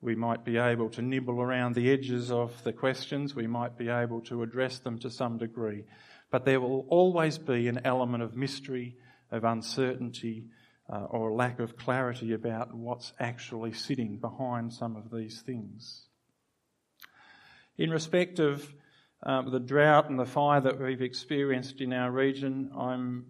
We 0.00 0.14
might 0.14 0.44
be 0.44 0.58
able 0.58 0.90
to 0.90 1.02
nibble 1.02 1.40
around 1.40 1.74
the 1.74 1.90
edges 1.90 2.30
of 2.30 2.62
the 2.62 2.72
questions, 2.72 3.34
we 3.34 3.46
might 3.46 3.76
be 3.76 3.88
able 3.88 4.20
to 4.22 4.42
address 4.42 4.78
them 4.78 4.98
to 5.00 5.10
some 5.10 5.38
degree 5.38 5.84
but 6.30 6.44
there 6.44 6.60
will 6.60 6.86
always 6.88 7.38
be 7.38 7.68
an 7.68 7.80
element 7.84 8.22
of 8.22 8.36
mystery, 8.36 8.96
of 9.30 9.44
uncertainty, 9.44 10.44
uh, 10.90 11.04
or 11.10 11.32
lack 11.32 11.58
of 11.58 11.76
clarity 11.76 12.32
about 12.32 12.74
what's 12.74 13.12
actually 13.18 13.72
sitting 13.72 14.18
behind 14.18 14.72
some 14.72 14.96
of 14.96 15.10
these 15.10 15.40
things. 15.42 16.04
In 17.76 17.90
respect 17.90 18.38
of 18.38 18.72
um, 19.22 19.50
the 19.50 19.60
drought 19.60 20.10
and 20.10 20.18
the 20.18 20.26
fire 20.26 20.60
that 20.60 20.80
we've 20.80 21.02
experienced 21.02 21.80
in 21.80 21.92
our 21.92 22.10
region, 22.10 22.70
I'm 22.76 23.26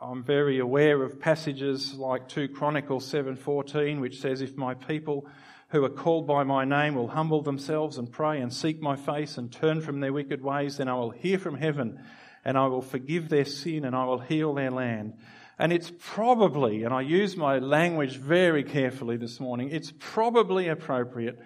I'm 0.00 0.24
very 0.24 0.58
aware 0.58 1.00
of 1.04 1.20
passages 1.20 1.94
like 1.94 2.28
2 2.28 2.48
Chronicles 2.48 3.10
7:14 3.10 4.00
which 4.00 4.20
says 4.20 4.40
if 4.40 4.56
my 4.56 4.74
people 4.74 5.28
who 5.72 5.84
are 5.84 5.90
called 5.90 6.26
by 6.26 6.44
my 6.44 6.64
name 6.64 6.94
will 6.94 7.08
humble 7.08 7.42
themselves 7.42 7.96
and 7.96 8.12
pray 8.12 8.40
and 8.40 8.52
seek 8.52 8.80
my 8.80 8.94
face 8.94 9.38
and 9.38 9.50
turn 9.50 9.80
from 9.80 10.00
their 10.00 10.12
wicked 10.12 10.42
ways 10.42 10.76
then 10.76 10.86
I 10.86 10.94
will 10.94 11.10
hear 11.10 11.38
from 11.38 11.56
heaven 11.56 11.98
and 12.44 12.58
I 12.58 12.66
will 12.66 12.82
forgive 12.82 13.28
their 13.28 13.46
sin 13.46 13.84
and 13.84 13.96
I 13.96 14.04
will 14.04 14.18
heal 14.18 14.52
their 14.52 14.70
land. 14.70 15.14
And 15.58 15.72
it's 15.72 15.92
probably, 15.98 16.82
and 16.82 16.92
I 16.92 17.00
use 17.00 17.36
my 17.36 17.58
language 17.58 18.18
very 18.18 18.64
carefully 18.64 19.16
this 19.16 19.40
morning, 19.40 19.70
it's 19.70 19.92
probably 19.98 20.68
appropriate 20.68 21.38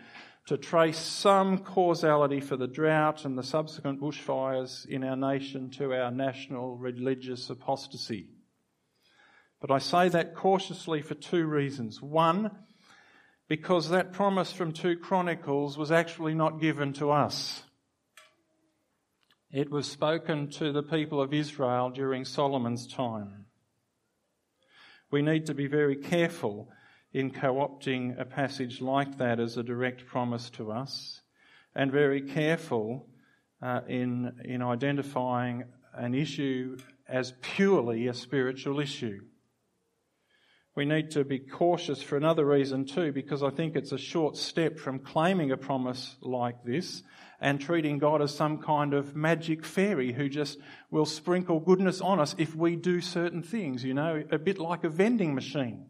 to 0.47 0.57
trace 0.57 0.99
some 0.99 1.59
causality 1.59 2.41
for 2.41 2.57
the 2.57 2.69
drought 2.69 3.25
and 3.25 3.37
the 3.37 3.43
subsequent 3.43 4.01
bushfires 4.01 4.87
in 4.87 5.05
our 5.05 5.17
nation 5.17 5.71
to 5.71 5.93
our 5.93 6.11
national 6.11 6.77
religious 6.77 7.51
apostasy. 7.51 8.29
But 9.61 9.71
I 9.71 9.79
say 9.79 10.09
that 10.09 10.35
cautiously 10.35 11.03
for 11.03 11.15
two 11.15 11.47
reasons. 11.47 12.01
One, 12.01 12.51
because 13.49 13.89
that 13.91 14.13
promise 14.13 14.53
from 14.53 14.73
2 14.73 14.97
Chronicles 14.97 15.79
was 15.79 15.93
actually 15.93 16.35
not 16.35 16.61
given 16.61 16.93
to 16.95 17.11
us. 17.11 17.63
It 19.53 19.71
was 19.71 19.87
spoken 19.87 20.51
to 20.53 20.73
the 20.73 20.83
people 20.83 21.21
of 21.21 21.33
Israel 21.33 21.91
during 21.91 22.25
Solomon's 22.25 22.87
time. 22.87 23.47
We 25.11 25.23
need 25.23 25.47
to 25.47 25.55
be 25.55 25.69
very 25.69 25.97
careful 25.97 26.69
in 27.13 27.31
co 27.31 27.55
opting 27.55 28.21
a 28.21 28.25
passage 28.25 28.81
like 28.81 29.19
that 29.19 29.39
as 29.39 29.57
a 29.57 29.63
direct 29.63 30.07
promise 30.07 30.51
to 30.51 30.73
us, 30.73 31.23
and 31.75 31.93
very 31.93 32.21
careful 32.21 33.07
uh, 33.63 33.81
in, 33.89 34.33
in 34.45 34.61
identifying 34.61 35.65
an 35.95 36.15
issue 36.15 36.77
as 37.09 37.33
purely 37.41 38.09
a 38.09 38.15
spiritual 38.15 38.81
issue. 38.81 39.21
We 40.77 40.85
need 40.85 41.13
to 41.13 41.25
be 41.25 41.39
cautious 41.39 42.03
for 42.03 42.19
another 42.19 42.45
reason 42.45 42.85
too, 42.85 43.11
because 43.11 43.43
I 43.43 43.49
think 43.49 43.75
it's 43.75 43.93
a 43.93 43.99
short 43.99 44.37
step 44.37 44.79
from 44.79 44.99
claiming 44.99 45.51
a 45.51 45.57
promise 45.57 46.17
like 46.21 46.65
this 46.65 47.03
and 47.41 47.59
treating 47.59 47.99
God 47.99 48.21
as 48.21 48.35
some 48.35 48.59
kind 48.59 48.93
of 48.93 49.17
magic 49.17 49.65
fairy 49.65 50.13
who 50.13 50.29
just 50.29 50.59
will 50.91 51.07
sprinkle 51.07 51.61
goodness 51.61 52.03
on 52.03 52.21
us 52.21 52.35
if 52.37 52.55
we 52.55 52.77
do 52.77 53.01
certain 53.01 53.43
things, 53.43 53.85
you 53.85 53.95
know, 53.95 54.23
a 54.31 54.39
bit 54.39 54.59
like 54.59 54.85
a 54.85 54.91
vending 54.91 55.35
machine. 55.35 55.87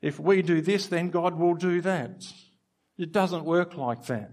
If 0.00 0.20
we 0.20 0.42
do 0.42 0.60
this, 0.60 0.86
then 0.86 1.10
God 1.10 1.36
will 1.36 1.54
do 1.54 1.80
that. 1.80 2.24
It 2.96 3.10
doesn't 3.10 3.44
work 3.44 3.76
like 3.76 4.06
that. 4.06 4.30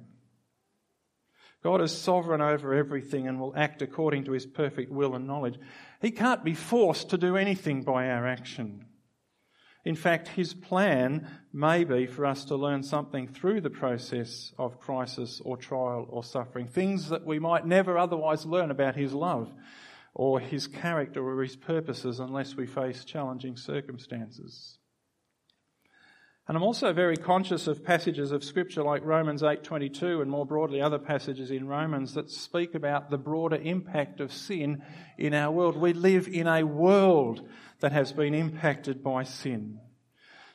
God 1.64 1.82
is 1.82 1.92
sovereign 1.92 2.42
over 2.42 2.76
everything 2.76 3.28
and 3.28 3.40
will 3.40 3.54
act 3.58 3.82
according 3.82 4.26
to 4.26 4.34
his 4.34 4.46
perfect 4.46 4.92
will 4.92 5.16
and 5.16 5.26
knowledge. 5.26 5.58
He 6.00 6.12
can't 6.12 6.44
be 6.44 6.54
forced 6.54 7.10
to 7.10 7.18
do 7.18 7.36
anything 7.36 7.82
by 7.82 8.08
our 8.08 8.28
action. 8.28 8.86
In 9.86 9.96
fact, 9.96 10.28
his 10.28 10.54
plan 10.54 11.28
may 11.54 11.84
be 11.84 12.08
for 12.08 12.26
us 12.26 12.46
to 12.46 12.56
learn 12.56 12.84
something 12.84 13.28
through 13.28 13.62
the 13.62 13.70
process 13.70 14.54
of 14.58 14.80
crisis 14.80 15.42
or 15.46 15.56
trial 15.56 16.06
or 16.10 16.24
suffering, 16.24 16.68
things 16.68 17.10
that 17.10 17.26
we 17.26 17.40
might 17.40 17.66
never 17.66 17.98
otherwise 17.98 18.46
learn 18.46 18.72
about 18.72 18.96
his 18.96 19.14
love 19.14 19.54
or 20.14 20.40
his 20.40 20.68
character 20.68 21.24
or 21.24 21.42
his 21.42 21.56
purposes 21.56 22.20
unless 22.20 22.56
we 22.56 22.66
face 22.66 23.06
challenging 23.06 23.56
circumstances. 23.56 24.78
And 26.48 26.56
I'm 26.56 26.64
also 26.64 26.94
very 26.94 27.18
conscious 27.18 27.68
of 27.68 27.84
passages 27.84 28.32
of 28.32 28.42
scripture 28.42 28.82
like 28.82 29.04
Romans 29.04 29.44
8:22 29.44 30.22
and 30.22 30.32
more 30.32 30.46
broadly 30.46 30.82
other 30.82 30.98
passages 30.98 31.52
in 31.52 31.68
Romans 31.68 32.14
that 32.14 32.32
speak 32.32 32.74
about 32.74 33.10
the 33.10 33.18
broader 33.18 33.58
impact 33.58 34.22
of 34.22 34.32
sin 34.32 34.82
in 35.18 35.34
our 35.34 35.52
world. 35.52 35.76
We 35.76 35.92
live 35.92 36.30
in 36.30 36.48
a 36.48 36.64
world 36.64 37.46
that 37.80 37.92
has 37.92 38.14
been 38.14 38.34
impacted 38.34 39.04
by 39.04 39.24
sin. 39.24 39.80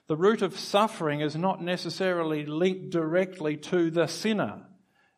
The 0.09 0.17
root 0.17 0.43
of 0.43 0.59
suffering 0.59 1.21
is 1.21 1.37
not 1.37 1.63
necessarily 1.63 2.45
linked 2.45 2.91
directly 2.91 3.57
to 3.59 3.91
the 3.91 4.07
sinner. 4.07 4.67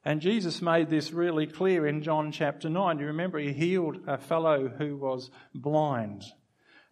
And 0.05 0.21
Jesus 0.21 0.61
made 0.61 0.91
this 0.91 1.13
really 1.13 1.47
clear 1.47 1.87
in 1.87 2.03
John 2.03 2.31
chapter 2.31 2.69
9. 2.69 2.99
You 2.99 3.07
remember 3.07 3.39
he 3.39 3.55
healed 3.55 4.01
a 4.07 4.19
fellow 4.19 4.69
who 4.69 4.97
was 4.97 5.31
blind. 5.55 6.25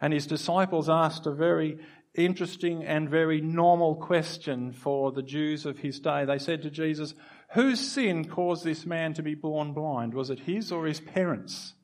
And 0.00 0.12
his 0.12 0.26
disciples 0.26 0.88
asked 0.88 1.26
a 1.26 1.33
very 1.33 1.78
interesting 2.14 2.85
and 2.85 3.09
very 3.09 3.40
normal 3.40 3.97
question 3.97 4.73
for 4.73 5.12
the 5.12 5.23
Jews 5.23 5.66
of 5.66 5.78
his 5.78 6.00
day. 6.00 6.25
They 6.25 6.38
said 6.38 6.62
to 6.62 6.71
Jesus, 6.71 7.14
Whose 7.52 7.81
sin 7.81 8.25
caused 8.28 8.64
this 8.64 8.87
man 8.87 9.12
to 9.14 9.23
be 9.23 9.35
born 9.35 9.75
blind? 9.75 10.14
Was 10.14 10.31
it 10.31 10.40
his 10.40 10.73
or 10.73 10.87
his 10.87 11.00
parents? 11.00 11.75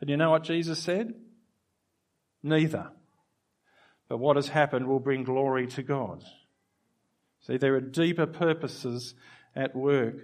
And 0.00 0.08
you 0.08 0.16
know 0.16 0.30
what 0.30 0.44
Jesus 0.44 0.78
said? 0.78 1.14
Neither. 2.46 2.90
But 4.08 4.18
what 4.18 4.36
has 4.36 4.48
happened 4.48 4.86
will 4.86 5.00
bring 5.00 5.24
glory 5.24 5.66
to 5.66 5.82
God. 5.82 6.22
See, 7.40 7.56
there 7.56 7.74
are 7.74 7.80
deeper 7.80 8.26
purposes 8.26 9.14
at 9.56 9.74
work 9.74 10.14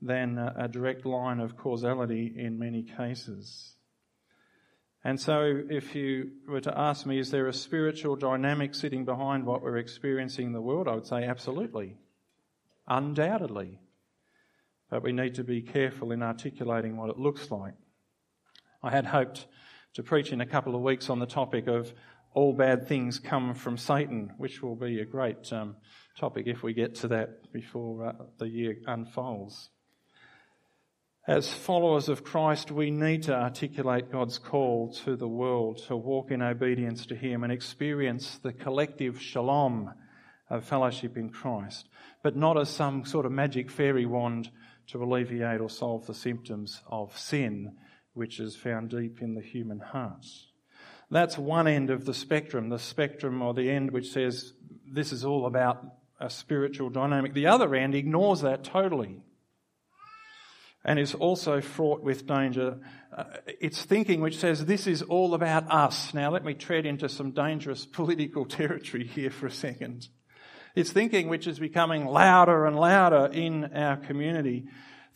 than 0.00 0.38
a 0.38 0.68
direct 0.68 1.04
line 1.04 1.40
of 1.40 1.56
causality 1.56 2.32
in 2.36 2.56
many 2.56 2.84
cases. 2.84 3.74
And 5.02 5.20
so, 5.20 5.60
if 5.68 5.96
you 5.96 6.30
were 6.46 6.60
to 6.60 6.78
ask 6.78 7.04
me, 7.04 7.18
is 7.18 7.32
there 7.32 7.48
a 7.48 7.52
spiritual 7.52 8.14
dynamic 8.14 8.76
sitting 8.76 9.04
behind 9.04 9.44
what 9.44 9.62
we're 9.62 9.78
experiencing 9.78 10.46
in 10.46 10.52
the 10.52 10.60
world? 10.60 10.86
I 10.86 10.94
would 10.94 11.06
say 11.06 11.24
absolutely. 11.24 11.96
Undoubtedly. 12.86 13.80
But 14.88 15.02
we 15.02 15.10
need 15.10 15.34
to 15.34 15.44
be 15.44 15.62
careful 15.62 16.12
in 16.12 16.22
articulating 16.22 16.96
what 16.96 17.10
it 17.10 17.18
looks 17.18 17.50
like. 17.50 17.74
I 18.84 18.90
had 18.90 19.06
hoped 19.06 19.46
to 19.94 20.02
preach 20.02 20.32
in 20.32 20.40
a 20.40 20.46
couple 20.46 20.74
of 20.74 20.82
weeks 20.82 21.10
on 21.10 21.18
the 21.18 21.26
topic 21.26 21.66
of 21.66 21.92
all 22.34 22.54
bad 22.54 22.88
things 22.88 23.18
come 23.18 23.54
from 23.54 23.76
Satan, 23.76 24.32
which 24.38 24.62
will 24.62 24.76
be 24.76 25.00
a 25.00 25.04
great 25.04 25.52
um, 25.52 25.76
topic 26.18 26.46
if 26.46 26.62
we 26.62 26.72
get 26.72 26.94
to 26.96 27.08
that 27.08 27.52
before 27.52 28.06
uh, 28.06 28.12
the 28.38 28.48
year 28.48 28.76
unfolds. 28.86 29.68
As 31.28 31.52
followers 31.52 32.08
of 32.08 32.24
Christ, 32.24 32.72
we 32.72 32.90
need 32.90 33.24
to 33.24 33.34
articulate 33.34 34.10
God's 34.10 34.38
call 34.38 34.92
to 35.04 35.14
the 35.14 35.28
world 35.28 35.78
to 35.86 35.96
walk 35.96 36.32
in 36.32 36.42
obedience 36.42 37.06
to 37.06 37.14
Him 37.14 37.44
and 37.44 37.52
experience 37.52 38.38
the 38.38 38.52
collective 38.52 39.20
shalom 39.20 39.92
of 40.50 40.64
fellowship 40.64 41.16
in 41.16 41.30
Christ, 41.30 41.88
but 42.24 42.34
not 42.34 42.58
as 42.58 42.70
some 42.70 43.04
sort 43.04 43.24
of 43.24 43.30
magic 43.30 43.70
fairy 43.70 44.04
wand 44.04 44.50
to 44.88 45.02
alleviate 45.02 45.60
or 45.60 45.70
solve 45.70 46.06
the 46.06 46.14
symptoms 46.14 46.82
of 46.88 47.16
sin, 47.16 47.76
which 48.14 48.40
is 48.40 48.56
found 48.56 48.90
deep 48.90 49.22
in 49.22 49.34
the 49.34 49.40
human 49.40 49.80
hearts. 49.80 50.46
That's 51.10 51.36
one 51.36 51.66
end 51.66 51.90
of 51.90 52.04
the 52.04 52.14
spectrum, 52.14 52.68
the 52.68 52.78
spectrum 52.78 53.42
or 53.42 53.52
the 53.52 53.70
end 53.70 53.90
which 53.90 54.10
says 54.10 54.54
this 54.90 55.12
is 55.12 55.24
all 55.24 55.46
about 55.46 55.84
a 56.18 56.30
spiritual 56.30 56.88
dynamic. 56.90 57.34
The 57.34 57.46
other 57.46 57.74
end 57.74 57.94
ignores 57.94 58.40
that 58.40 58.64
totally 58.64 59.20
and 60.84 60.98
is 60.98 61.14
also 61.14 61.60
fraught 61.60 62.02
with 62.02 62.26
danger. 62.26 62.78
Uh, 63.16 63.24
it's 63.60 63.84
thinking 63.84 64.20
which 64.20 64.38
says 64.38 64.64
this 64.64 64.86
is 64.86 65.02
all 65.02 65.34
about 65.34 65.70
us. 65.70 66.12
Now, 66.12 66.30
let 66.30 66.44
me 66.44 66.54
tread 66.54 66.86
into 66.86 67.08
some 67.08 67.32
dangerous 67.32 67.86
political 67.92 68.44
territory 68.44 69.06
here 69.06 69.30
for 69.30 69.46
a 69.46 69.52
second. 69.52 70.08
It's 70.74 70.90
thinking 70.90 71.28
which 71.28 71.46
is 71.46 71.58
becoming 71.58 72.06
louder 72.06 72.64
and 72.64 72.76
louder 72.76 73.28
in 73.32 73.76
our 73.76 73.96
community. 73.96 74.64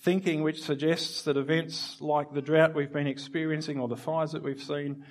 Thinking 0.00 0.42
which 0.42 0.62
suggests 0.62 1.22
that 1.22 1.36
events 1.36 2.00
like 2.00 2.32
the 2.32 2.42
drought 2.42 2.74
we've 2.74 2.92
been 2.92 3.06
experiencing 3.06 3.80
or 3.80 3.88
the 3.88 3.96
fires 3.96 4.32
that 4.32 4.42
we've 4.42 4.62
seen 4.62 5.04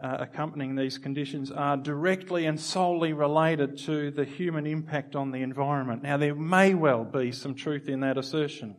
uh, 0.00 0.18
accompanying 0.20 0.76
these 0.76 0.98
conditions 0.98 1.50
are 1.50 1.76
directly 1.76 2.46
and 2.46 2.60
solely 2.60 3.12
related 3.12 3.78
to 3.78 4.10
the 4.10 4.24
human 4.24 4.66
impact 4.66 5.16
on 5.16 5.30
the 5.30 5.42
environment. 5.42 6.02
Now, 6.02 6.16
there 6.16 6.34
may 6.34 6.74
well 6.74 7.04
be 7.04 7.32
some 7.32 7.54
truth 7.54 7.88
in 7.88 8.00
that 8.00 8.18
assertion. 8.18 8.76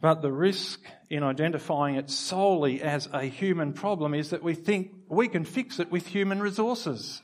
But 0.00 0.20
the 0.20 0.32
risk 0.32 0.80
in 1.10 1.22
identifying 1.22 1.94
it 1.94 2.10
solely 2.10 2.82
as 2.82 3.08
a 3.12 3.22
human 3.22 3.72
problem 3.72 4.14
is 4.14 4.30
that 4.30 4.42
we 4.42 4.54
think 4.54 4.90
we 5.08 5.28
can 5.28 5.44
fix 5.44 5.78
it 5.78 5.92
with 5.92 6.08
human 6.08 6.40
resources. 6.40 7.22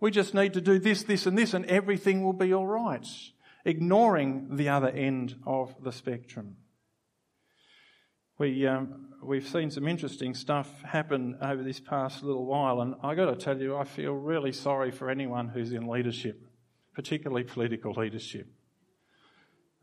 We 0.00 0.10
just 0.10 0.32
need 0.32 0.54
to 0.54 0.60
do 0.60 0.78
this, 0.78 1.02
this, 1.02 1.26
and 1.26 1.36
this, 1.36 1.52
and 1.52 1.66
everything 1.66 2.24
will 2.24 2.32
be 2.32 2.54
all 2.54 2.66
right, 2.66 3.06
ignoring 3.64 4.56
the 4.56 4.68
other 4.68 4.88
end 4.88 5.36
of 5.46 5.74
the 5.82 5.92
spectrum. 5.92 6.56
We, 8.38 8.66
um, 8.66 9.14
we've 9.22 9.46
seen 9.46 9.70
some 9.70 9.88
interesting 9.88 10.32
stuff 10.34 10.82
happen 10.82 11.38
over 11.42 11.62
this 11.62 11.80
past 11.80 12.22
little 12.22 12.46
while, 12.46 12.80
and 12.80 12.94
i 13.02 13.14
got 13.16 13.26
to 13.26 13.36
tell 13.36 13.60
you, 13.60 13.76
I 13.76 13.84
feel 13.84 14.12
really 14.12 14.52
sorry 14.52 14.92
for 14.92 15.10
anyone 15.10 15.48
who's 15.48 15.72
in 15.72 15.88
leadership, 15.88 16.46
particularly 16.94 17.42
political 17.42 17.92
leadership. 17.92 18.46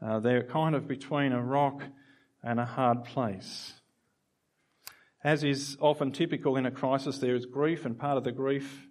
Uh, 0.01 0.19
they're 0.19 0.43
kind 0.43 0.73
of 0.73 0.87
between 0.87 1.33
a 1.33 1.41
rock 1.41 1.83
and 2.43 2.59
a 2.59 2.65
hard 2.65 3.03
place. 3.03 3.73
As 5.23 5.43
is 5.43 5.75
often 5.81 6.11
typical 6.11 6.55
in 6.55 6.65
a 6.65 6.71
crisis, 6.71 7.17
there 7.17 7.35
is 7.35 7.45
grief, 7.45 7.85
and 7.85 7.97
part 7.97 8.17
of 8.17 8.23
the 8.23 8.31
grief, 8.31 8.87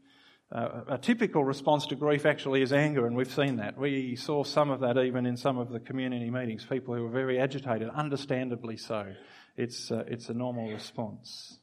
uh, 0.53 0.83
a 0.89 0.99
typical 0.99 1.45
response 1.45 1.87
to 1.87 1.97
grief 1.97 2.27
actually 2.27 2.63
is 2.63 2.73
anger, 2.73 3.07
and 3.07 3.17
we've 3.17 3.33
seen 3.33 3.57
that. 3.57 3.79
We 3.79 4.15
saw 4.17 4.45
some 4.45 4.71
of 4.71 4.81
that 4.81 4.99
even 4.99 5.27
in 5.27 5.37
some 5.37 5.59
of 5.59 5.71
the 5.71 5.81
community 5.81 6.31
meetings, 6.31 6.65
people 6.65 6.95
who 6.95 7.03
were 7.03 7.11
very 7.11 7.41
agitated, 7.41 7.89
understandably 7.91 8.77
so. 8.77 9.15
It's, 9.57 9.91
uh, 9.91 10.05
it's 10.07 10.29
a 10.29 10.35
normal 10.35 10.71
response. 10.71 11.59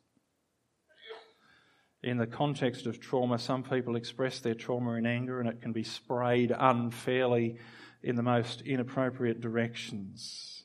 In 2.04 2.18
the 2.18 2.26
context 2.26 2.88
of 2.88 3.00
trauma, 3.00 3.38
some 3.38 3.64
people 3.64 3.96
express 3.96 4.40
their 4.40 4.56
trauma 4.56 4.94
in 4.94 5.06
anger, 5.06 5.40
and 5.40 5.48
it 5.48 5.62
can 5.62 5.72
be 5.72 5.84
sprayed 5.84 6.52
unfairly 6.58 7.60
in 8.02 8.16
the 8.16 8.24
most 8.24 8.62
inappropriate 8.62 9.40
directions. 9.40 10.64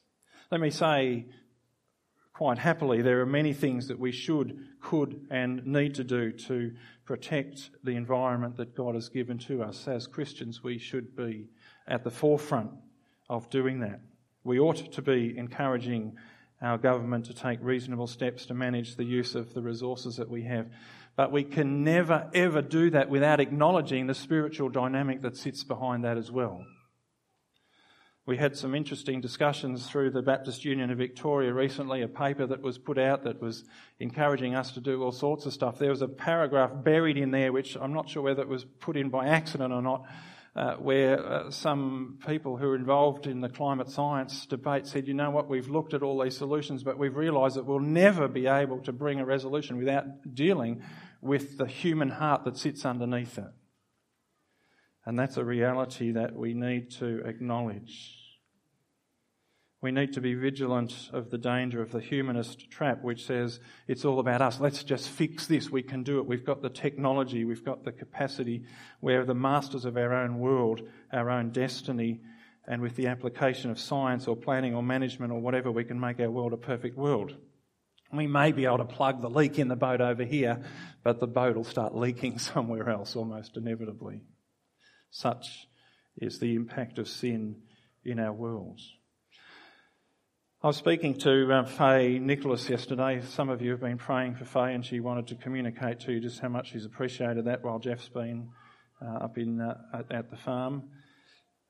Let 0.50 0.60
me 0.60 0.70
say 0.70 1.26
quite 2.36 2.58
happily, 2.58 3.00
there 3.00 3.22
are 3.22 3.26
many 3.26 3.54
things 3.54 3.88
that 3.88 3.98
we 3.98 4.12
should, 4.12 4.58
could, 4.82 5.26
and 5.30 5.66
need 5.66 5.94
to 5.94 6.04
do 6.04 6.30
to 6.30 6.70
protect 7.06 7.70
the 7.82 7.92
environment 7.92 8.58
that 8.58 8.76
God 8.76 8.94
has 8.94 9.08
given 9.08 9.38
to 9.38 9.62
us. 9.62 9.88
As 9.88 10.06
Christians, 10.06 10.62
we 10.62 10.76
should 10.76 11.16
be 11.16 11.48
at 11.88 12.04
the 12.04 12.10
forefront 12.10 12.72
of 13.30 13.48
doing 13.48 13.80
that. 13.80 14.00
We 14.44 14.60
ought 14.60 14.92
to 14.92 15.00
be 15.00 15.34
encouraging 15.38 16.18
our 16.60 16.76
government 16.76 17.24
to 17.24 17.32
take 17.32 17.58
reasonable 17.62 18.06
steps 18.06 18.44
to 18.46 18.54
manage 18.54 18.96
the 18.96 19.04
use 19.04 19.34
of 19.34 19.54
the 19.54 19.62
resources 19.62 20.16
that 20.16 20.28
we 20.28 20.42
have. 20.42 20.66
But 21.16 21.32
we 21.32 21.42
can 21.42 21.84
never, 21.84 22.28
ever 22.34 22.60
do 22.60 22.90
that 22.90 23.08
without 23.08 23.40
acknowledging 23.40 24.08
the 24.08 24.14
spiritual 24.14 24.68
dynamic 24.68 25.22
that 25.22 25.38
sits 25.38 25.64
behind 25.64 26.04
that 26.04 26.18
as 26.18 26.30
well. 26.30 26.66
We 28.26 28.36
had 28.36 28.56
some 28.56 28.74
interesting 28.74 29.20
discussions 29.20 29.86
through 29.86 30.10
the 30.10 30.20
Baptist 30.20 30.64
Union 30.64 30.90
of 30.90 30.98
Victoria 30.98 31.52
recently, 31.54 32.02
a 32.02 32.08
paper 32.08 32.44
that 32.44 32.60
was 32.60 32.76
put 32.76 32.98
out 32.98 33.22
that 33.22 33.40
was 33.40 33.62
encouraging 34.00 34.56
us 34.56 34.72
to 34.72 34.80
do 34.80 35.00
all 35.04 35.12
sorts 35.12 35.46
of 35.46 35.52
stuff. 35.52 35.78
There 35.78 35.90
was 35.90 36.02
a 36.02 36.08
paragraph 36.08 36.72
buried 36.74 37.18
in 37.18 37.30
there, 37.30 37.52
which 37.52 37.76
I'm 37.76 37.92
not 37.92 38.08
sure 38.08 38.24
whether 38.24 38.42
it 38.42 38.48
was 38.48 38.64
put 38.64 38.96
in 38.96 39.10
by 39.10 39.28
accident 39.28 39.72
or 39.72 39.80
not, 39.80 40.06
uh, 40.56 40.74
where 40.74 41.24
uh, 41.24 41.50
some 41.52 42.18
people 42.26 42.56
who 42.56 42.70
are 42.70 42.74
involved 42.74 43.28
in 43.28 43.42
the 43.42 43.48
climate 43.48 43.90
science 43.90 44.44
debate 44.46 44.88
said, 44.88 45.06
you 45.06 45.14
know 45.14 45.30
what, 45.30 45.48
we've 45.48 45.68
looked 45.68 45.94
at 45.94 46.02
all 46.02 46.20
these 46.20 46.36
solutions, 46.36 46.82
but 46.82 46.98
we've 46.98 47.16
realised 47.16 47.54
that 47.54 47.64
we'll 47.64 47.78
never 47.78 48.26
be 48.26 48.48
able 48.48 48.80
to 48.80 48.92
bring 48.92 49.20
a 49.20 49.24
resolution 49.24 49.76
without 49.76 50.34
dealing 50.34 50.82
with 51.20 51.58
the 51.58 51.66
human 51.66 52.08
heart 52.08 52.42
that 52.42 52.56
sits 52.56 52.84
underneath 52.84 53.38
it. 53.38 53.52
And 55.06 55.16
that's 55.16 55.36
a 55.36 55.44
reality 55.44 56.10
that 56.12 56.34
we 56.34 56.52
need 56.52 56.90
to 56.98 57.22
acknowledge. 57.24 58.16
We 59.80 59.92
need 59.92 60.14
to 60.14 60.20
be 60.20 60.34
vigilant 60.34 61.10
of 61.12 61.30
the 61.30 61.38
danger 61.38 61.80
of 61.80 61.92
the 61.92 62.00
humanist 62.00 62.70
trap, 62.70 63.04
which 63.04 63.24
says 63.24 63.60
it's 63.86 64.04
all 64.04 64.18
about 64.18 64.42
us. 64.42 64.58
Let's 64.58 64.82
just 64.82 65.08
fix 65.08 65.46
this. 65.46 65.70
We 65.70 65.82
can 65.82 66.02
do 66.02 66.18
it. 66.18 66.26
We've 66.26 66.44
got 66.44 66.60
the 66.60 66.70
technology. 66.70 67.44
We've 67.44 67.64
got 67.64 67.84
the 67.84 67.92
capacity. 67.92 68.64
We're 69.00 69.24
the 69.24 69.34
masters 69.34 69.84
of 69.84 69.96
our 69.96 70.12
own 70.12 70.40
world, 70.40 70.82
our 71.12 71.30
own 71.30 71.50
destiny. 71.50 72.20
And 72.66 72.82
with 72.82 72.96
the 72.96 73.06
application 73.06 73.70
of 73.70 73.78
science 73.78 74.26
or 74.26 74.34
planning 74.34 74.74
or 74.74 74.82
management 74.82 75.30
or 75.30 75.40
whatever, 75.40 75.70
we 75.70 75.84
can 75.84 76.00
make 76.00 76.18
our 76.18 76.30
world 76.30 76.52
a 76.52 76.56
perfect 76.56 76.96
world. 76.96 77.36
We 78.12 78.26
may 78.26 78.50
be 78.50 78.64
able 78.64 78.78
to 78.78 78.84
plug 78.84 79.20
the 79.20 79.30
leak 79.30 79.58
in 79.58 79.68
the 79.68 79.76
boat 79.76 80.00
over 80.00 80.24
here, 80.24 80.62
but 81.04 81.20
the 81.20 81.28
boat 81.28 81.54
will 81.54 81.64
start 81.64 81.94
leaking 81.94 82.38
somewhere 82.40 82.88
else 82.88 83.14
almost 83.14 83.56
inevitably. 83.56 84.22
Such 85.16 85.66
is 86.18 86.40
the 86.40 86.54
impact 86.54 86.98
of 86.98 87.08
sin 87.08 87.62
in 88.04 88.20
our 88.20 88.34
world. 88.34 88.78
I 90.62 90.66
was 90.66 90.76
speaking 90.76 91.14
to 91.20 91.50
uh, 91.50 91.64
Faye 91.64 92.18
Nicholas 92.18 92.68
yesterday. 92.68 93.22
Some 93.26 93.48
of 93.48 93.62
you 93.62 93.70
have 93.70 93.80
been 93.80 93.96
praying 93.96 94.34
for 94.34 94.44
Faye, 94.44 94.74
and 94.74 94.84
she 94.84 95.00
wanted 95.00 95.28
to 95.28 95.34
communicate 95.36 96.00
to 96.00 96.12
you 96.12 96.20
just 96.20 96.40
how 96.40 96.50
much 96.50 96.72
she's 96.72 96.84
appreciated 96.84 97.46
that 97.46 97.64
while 97.64 97.78
Jeff's 97.78 98.10
been 98.10 98.50
uh, 99.00 99.24
up 99.24 99.38
in 99.38 99.58
uh, 99.58 99.78
at, 99.94 100.12
at, 100.12 100.30
the 100.30 100.36
farm. 100.36 100.82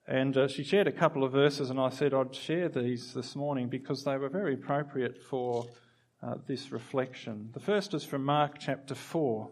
And 0.09 0.37
uh, 0.37 0.49
she 0.49 0.65
shared 0.65 0.89
a 0.89 0.93
couple 0.93 1.23
of 1.23 1.31
verses, 1.31 1.71
and 1.71 1.79
I 1.79 1.91
said 1.91 2.15
I'd 2.15 2.35
share 2.35 2.69
these 2.69 3.15
this 3.15 3.37
morning 3.37 3.69
because 3.69 4.03
they 4.03 4.17
were 4.17 4.29
very 4.29 4.55
appropriate 4.55 5.23
for 5.23 5.67
uh, 6.21 6.35
this 6.49 6.73
reflection. 6.73 7.51
The 7.55 7.61
first 7.61 7.95
is 7.95 8.03
from 8.03 8.25
Mark 8.25 8.57
chapter 8.59 8.97
4. 8.97 9.49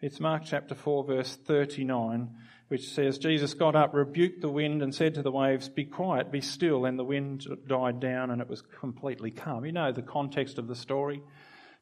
It's 0.00 0.20
Mark 0.20 0.44
chapter 0.46 0.74
4, 0.74 1.04
verse 1.04 1.36
39 1.36 2.30
which 2.68 2.88
says, 2.88 3.18
Jesus 3.18 3.54
got 3.54 3.76
up, 3.76 3.94
rebuked 3.94 4.40
the 4.40 4.48
wind, 4.48 4.82
and 4.82 4.94
said 4.94 5.14
to 5.14 5.22
the 5.22 5.30
waves, 5.30 5.68
Be 5.68 5.84
quiet, 5.84 6.32
be 6.32 6.40
still. 6.40 6.86
And 6.86 6.98
the 6.98 7.04
wind 7.04 7.46
died 7.66 8.00
down 8.00 8.30
and 8.30 8.40
it 8.40 8.48
was 8.48 8.62
completely 8.80 9.30
calm. 9.30 9.64
You 9.64 9.72
know 9.72 9.92
the 9.92 10.02
context 10.02 10.58
of 10.58 10.66
the 10.66 10.74
story. 10.74 11.22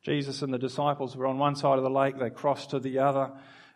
Jesus 0.03 0.43
and 0.43 0.53
the 0.53 0.59
disciples 0.59 1.17
were 1.17 1.27
on 1.27 1.39
one 1.39 1.55
side 1.55 1.79
of 1.79 1.85
the 1.85 1.91
lake, 1.91 2.19
they 2.19 2.31
crossed 2.31 2.71
to 2.71 2.81
the 2.81 2.99
other. 2.99 3.31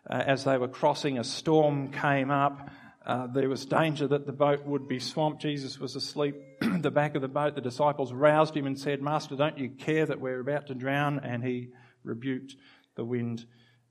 Uh, 0.09 0.23
as 0.25 0.43
they 0.43 0.57
were 0.57 0.67
crossing, 0.67 1.17
a 1.17 1.23
storm 1.23 1.91
came 1.91 2.31
up. 2.31 2.69
Uh, 3.05 3.27
there 3.27 3.47
was 3.47 3.65
danger 3.65 4.07
that 4.07 4.25
the 4.25 4.33
boat 4.33 4.65
would 4.65 4.87
be 4.87 4.99
swamped. 4.99 5.41
Jesus 5.41 5.79
was 5.79 5.95
asleep 5.95 6.35
at 6.61 6.81
the 6.81 6.91
back 6.91 7.15
of 7.15 7.21
the 7.21 7.27
boat. 7.29 7.55
The 7.55 7.61
disciples 7.61 8.11
roused 8.11 8.55
him 8.55 8.67
and 8.67 8.77
said, 8.77 9.01
Master, 9.01 9.35
don't 9.35 9.57
you 9.57 9.69
care 9.69 10.05
that 10.05 10.19
we're 10.19 10.41
about 10.41 10.67
to 10.67 10.75
drown? 10.75 11.19
And 11.19 11.43
he 11.43 11.69
rebuked 12.03 12.55
the 12.95 13.05
wind 13.05 13.45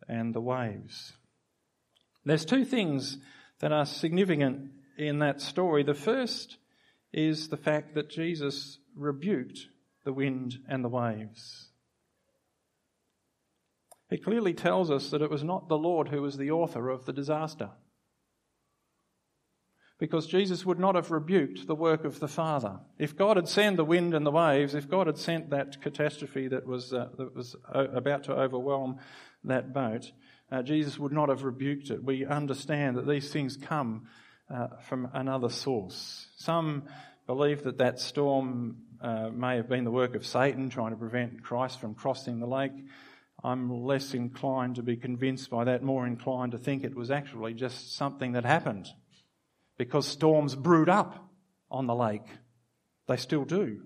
and 0.07 0.35
the 0.35 0.41
waves. 0.41 1.13
There's 2.27 2.45
two 2.45 2.65
things 2.65 3.19
that 3.61 3.73
are 3.73 3.87
significant 3.87 4.73
in 4.99 5.21
that 5.21 5.41
story. 5.41 5.85
The 5.85 5.95
first 5.95 6.59
is 7.13 7.49
the 7.49 7.57
fact 7.57 7.95
that 7.95 8.11
Jesus 8.11 8.79
rebuked 8.97 9.69
the 10.05 10.13
wind 10.13 10.59
and 10.69 10.85
the 10.85 10.89
waves. 10.89 11.69
It 14.11 14.25
clearly 14.25 14.55
tells 14.55 14.91
us 14.91 15.11
that 15.11 15.23
it 15.23 15.31
was 15.31 15.45
not 15.45 15.69
the 15.69 15.79
Lord 15.79 16.09
who 16.09 16.21
was 16.21 16.37
the 16.37 16.51
author 16.51 16.91
of 16.91 17.07
the 17.07 17.13
disaster. 17.13 17.71
Because 19.99 20.27
Jesus 20.27 20.67
would 20.67 20.81
not 20.81 20.97
have 20.97 21.13
rebuked 21.13 21.67
the 21.67 21.75
work 21.77 22.05
of 22.05 22.19
the 22.19 22.29
Father. 22.29 22.81
If 22.99 23.17
God 23.17 23.37
had 23.37 23.49
sent 23.49 23.77
the 23.77 23.85
wind 23.85 24.15
and 24.15 24.27
the 24.27 24.33
waves, 24.33 24.75
if 24.75 24.91
God 24.91 25.07
had 25.07 25.17
sent 25.17 25.51
that 25.51 25.81
catastrophe 25.81 26.49
that 26.49 26.67
was, 26.67 26.93
uh, 26.93 27.09
that 27.17 27.35
was 27.35 27.55
uh, 27.73 27.87
about 27.95 28.25
to 28.25 28.33
overwhelm 28.33 28.99
that 29.45 29.73
boat, 29.73 30.11
uh, 30.51 30.63
Jesus 30.63 30.99
would 30.99 31.13
not 31.13 31.29
have 31.29 31.43
rebuked 31.43 31.91
it. 31.91 32.03
We 32.03 32.25
understand 32.25 32.97
that 32.97 33.07
these 33.07 33.31
things 33.33 33.57
come 33.57 34.07
uh, 34.49 34.69
from 34.89 35.09
another 35.13 35.49
source. 35.49 36.27
Some 36.37 36.85
believe 37.27 37.65
that 37.65 37.79
that 37.79 37.99
storm 37.99 38.77
uh, 39.01 39.31
may 39.31 39.57
have 39.57 39.69
been 39.69 39.85
the 39.85 39.91
work 39.91 40.15
of 40.15 40.25
Satan 40.25 40.71
trying 40.71 40.93
to 40.93 40.97
prevent 40.97 41.43
Christ 41.43 41.81
from 41.81 41.95
crossing 41.95 42.39
the 42.39 42.47
lake. 42.47 42.73
I'm 43.43 43.85
less 43.85 44.15
inclined 44.15 44.77
to 44.77 44.83
be 44.83 44.97
convinced 44.97 45.51
by 45.51 45.65
that, 45.65 45.83
more 45.83 46.07
inclined 46.07 46.53
to 46.53 46.59
think 46.59 46.85
it 46.85 46.95
was 46.95 47.11
actually 47.11 47.55
just 47.55 47.97
something 47.97 48.33
that 48.33 48.45
happened 48.45 48.89
because 49.77 50.07
storms 50.07 50.55
brewed 50.55 50.89
up 50.89 51.29
on 51.71 51.87
the 51.87 51.95
lake. 51.95 52.27
They 53.09 53.17
still 53.17 53.45
do. 53.45 53.83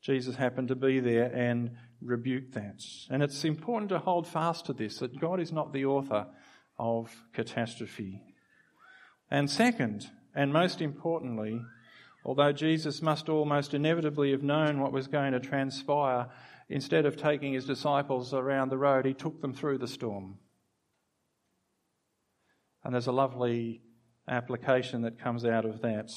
Jesus 0.00 0.36
happened 0.36 0.68
to 0.68 0.74
be 0.74 1.00
there 1.00 1.32
and 1.32 1.70
rebuked 2.04 2.54
that. 2.54 2.82
And 3.10 3.22
it's 3.22 3.44
important 3.44 3.88
to 3.90 3.98
hold 3.98 4.26
fast 4.26 4.66
to 4.66 4.72
this 4.72 4.98
that 4.98 5.20
God 5.20 5.40
is 5.40 5.52
not 5.52 5.72
the 5.72 5.84
author 5.84 6.26
of 6.78 7.14
catastrophe. 7.32 8.22
And 9.30 9.50
second, 9.50 10.10
and 10.34 10.52
most 10.52 10.80
importantly, 10.80 11.60
although 12.24 12.52
Jesus 12.52 13.02
must 13.02 13.28
almost 13.28 13.74
inevitably 13.74 14.30
have 14.32 14.42
known 14.42 14.80
what 14.80 14.92
was 14.92 15.06
going 15.06 15.32
to 15.32 15.40
transpire, 15.40 16.28
instead 16.68 17.06
of 17.06 17.16
taking 17.16 17.52
his 17.52 17.66
disciples 17.66 18.32
around 18.32 18.68
the 18.68 18.78
road, 18.78 19.04
he 19.04 19.14
took 19.14 19.40
them 19.40 19.52
through 19.52 19.78
the 19.78 19.88
storm. 19.88 20.38
And 22.84 22.94
there's 22.94 23.06
a 23.06 23.12
lovely 23.12 23.80
application 24.28 25.02
that 25.02 25.20
comes 25.20 25.44
out 25.44 25.64
of 25.64 25.82
that. 25.82 26.10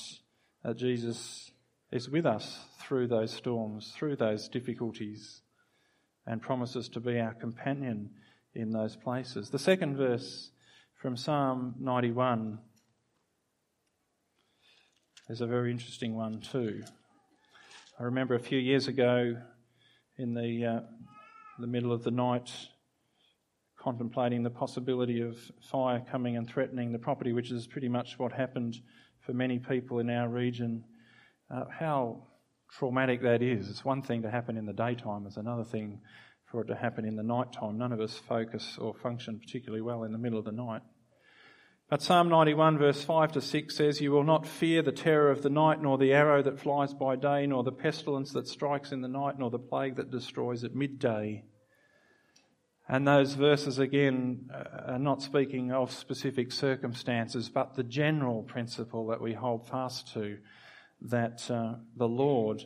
that 0.64 0.78
Jesus 0.78 1.52
is 1.92 2.10
with 2.10 2.26
us 2.26 2.60
through 2.80 3.08
those 3.08 3.32
storms, 3.32 3.94
through 3.96 4.16
those 4.16 4.50
difficulties, 4.50 5.42
and 6.28 6.42
promises 6.42 6.90
to 6.90 7.00
be 7.00 7.20
our 7.20 7.34
companion 7.34 8.10
in 8.54 8.72
those 8.72 8.96
places. 8.96 9.50
The 9.50 9.60
second 9.60 9.98
verse 9.98 10.52
from 10.96 11.18
Psalm 11.18 11.76
91 11.80 12.60
is 15.30 15.42
a 15.42 15.48
very 15.48 15.72
interesting 15.72 16.16
one, 16.16 16.40
too. 16.40 16.84
I 18.00 18.04
remember 18.04 18.36
a 18.36 18.40
few 18.40 18.60
years 18.60 18.88
ago 18.88 19.38
in 20.18 20.34
the, 20.34 20.66
uh, 20.66 20.80
the 21.60 21.68
middle 21.68 21.92
of 21.92 22.04
the 22.04 22.12
night 22.12 22.52
contemplating 23.78 24.42
the 24.42 24.50
possibility 24.50 25.22
of 25.22 25.38
fire 25.62 26.04
coming 26.12 26.38
and 26.38 26.50
threatening 26.50 26.92
the 26.92 26.98
property, 26.98 27.34
which 27.34 27.52
is 27.52 27.68
pretty 27.68 27.88
much 27.88 28.18
what 28.18 28.32
happened 28.32 28.80
for 29.20 29.34
many 29.34 29.60
people 29.60 30.00
in 30.00 30.10
our 30.10 30.28
region. 30.28 30.84
Uh, 31.54 31.66
how 31.70 32.24
traumatic 32.78 33.22
that 33.22 33.42
is. 33.42 33.70
It's 33.70 33.86
one 33.86 34.02
thing 34.02 34.24
to 34.24 34.30
happen 34.30 34.58
in 34.58 34.66
the 34.66 34.74
daytime, 34.74 35.26
it's 35.26 35.38
another 35.38 35.64
thing 35.64 36.02
for 36.46 36.62
it 36.62 36.68
to 36.68 36.76
happen 36.76 37.06
in 37.06 37.16
the 37.16 37.24
night 37.24 37.54
time. 37.54 37.78
None 37.78 37.92
of 37.92 38.00
us 38.00 38.16
focus 38.28 38.78
or 38.80 38.94
function 38.94 39.40
particularly 39.40 39.82
well 39.82 40.04
in 40.04 40.12
the 40.12 40.18
middle 40.18 40.38
of 40.38 40.46
the 40.46 40.52
night. 40.52 40.82
But 41.90 42.02
Psalm 42.02 42.30
91 42.30 42.78
verse 42.78 43.04
5 43.04 43.34
to 43.34 43.42
6 43.42 43.76
says, 43.76 44.02
You 44.02 44.12
will 44.12 44.24
not 44.24 44.48
fear 44.48 44.82
the 44.82 44.92
terror 44.92 45.30
of 45.30 45.44
the 45.44 45.50
night, 45.50 45.82
nor 45.82 45.98
the 45.98 46.14
arrow 46.14 46.42
that 46.42 46.60
flies 46.60 46.94
by 46.94 47.16
day, 47.16 47.46
nor 47.46 47.64
the 47.64 47.72
pestilence 47.72 48.32
that 48.34 48.48
strikes 48.48 48.92
in 48.92 49.02
the 49.02 49.08
night, 49.08 49.38
nor 49.38 49.52
the 49.52 49.60
plague 49.60 49.96
that 49.98 50.12
destroys 50.12 50.64
at 50.64 50.74
midday. 50.74 51.44
And 52.88 53.08
those 53.08 53.34
verses 53.34 53.80
again 53.80 54.50
uh, 54.54 54.94
are 54.94 55.00
not 55.00 55.22
speaking 55.22 55.72
of 55.72 55.92
specific 55.92 56.52
circumstances, 56.52 57.50
but 57.50 57.76
the 57.76 57.84
general 57.84 58.44
principle 58.44 59.08
that 59.08 59.22
we 59.22 59.34
hold 59.34 59.68
fast 59.68 60.12
to 60.14 60.38
that 61.02 61.50
uh, 61.50 61.76
the 61.96 62.08
Lord 62.08 62.64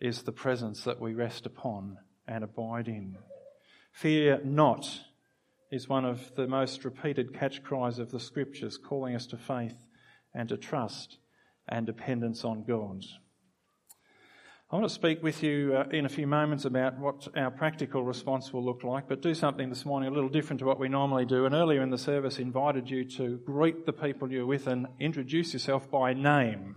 is 0.00 0.22
the 0.22 0.32
presence 0.32 0.84
that 0.84 1.00
we 1.00 1.14
rest 1.14 1.46
upon 1.46 1.98
and 2.26 2.42
abide 2.42 2.88
in. 2.88 3.16
Fear 3.92 4.40
not 4.44 5.00
is 5.70 5.88
one 5.88 6.04
of 6.04 6.34
the 6.36 6.48
most 6.48 6.84
repeated 6.84 7.34
catch 7.38 7.62
cries 7.62 7.98
of 7.98 8.10
the 8.10 8.20
scriptures, 8.20 8.78
calling 8.78 9.14
us 9.14 9.26
to 9.26 9.36
faith 9.36 9.76
and 10.34 10.48
to 10.48 10.56
trust 10.56 11.18
and 11.68 11.86
dependence 11.86 12.44
on 12.44 12.64
God. 12.64 13.04
I 14.72 14.76
want 14.76 14.88
to 14.88 14.94
speak 14.94 15.20
with 15.20 15.42
you 15.42 15.74
uh, 15.76 15.88
in 15.90 16.06
a 16.06 16.08
few 16.08 16.28
moments 16.28 16.64
about 16.64 16.96
what 16.96 17.26
our 17.36 17.50
practical 17.50 18.04
response 18.04 18.52
will 18.52 18.64
look 18.64 18.84
like, 18.84 19.08
but 19.08 19.20
do 19.20 19.34
something 19.34 19.68
this 19.68 19.84
morning 19.84 20.08
a 20.08 20.12
little 20.12 20.28
different 20.28 20.60
to 20.60 20.64
what 20.64 20.78
we 20.78 20.88
normally 20.88 21.24
do. 21.24 21.44
And 21.44 21.56
earlier 21.56 21.82
in 21.82 21.90
the 21.90 21.98
service, 21.98 22.38
invited 22.38 22.88
you 22.88 23.04
to 23.16 23.38
greet 23.38 23.84
the 23.84 23.92
people 23.92 24.30
you're 24.30 24.46
with 24.46 24.68
and 24.68 24.86
introduce 25.00 25.52
yourself 25.52 25.90
by 25.90 26.14
name. 26.14 26.76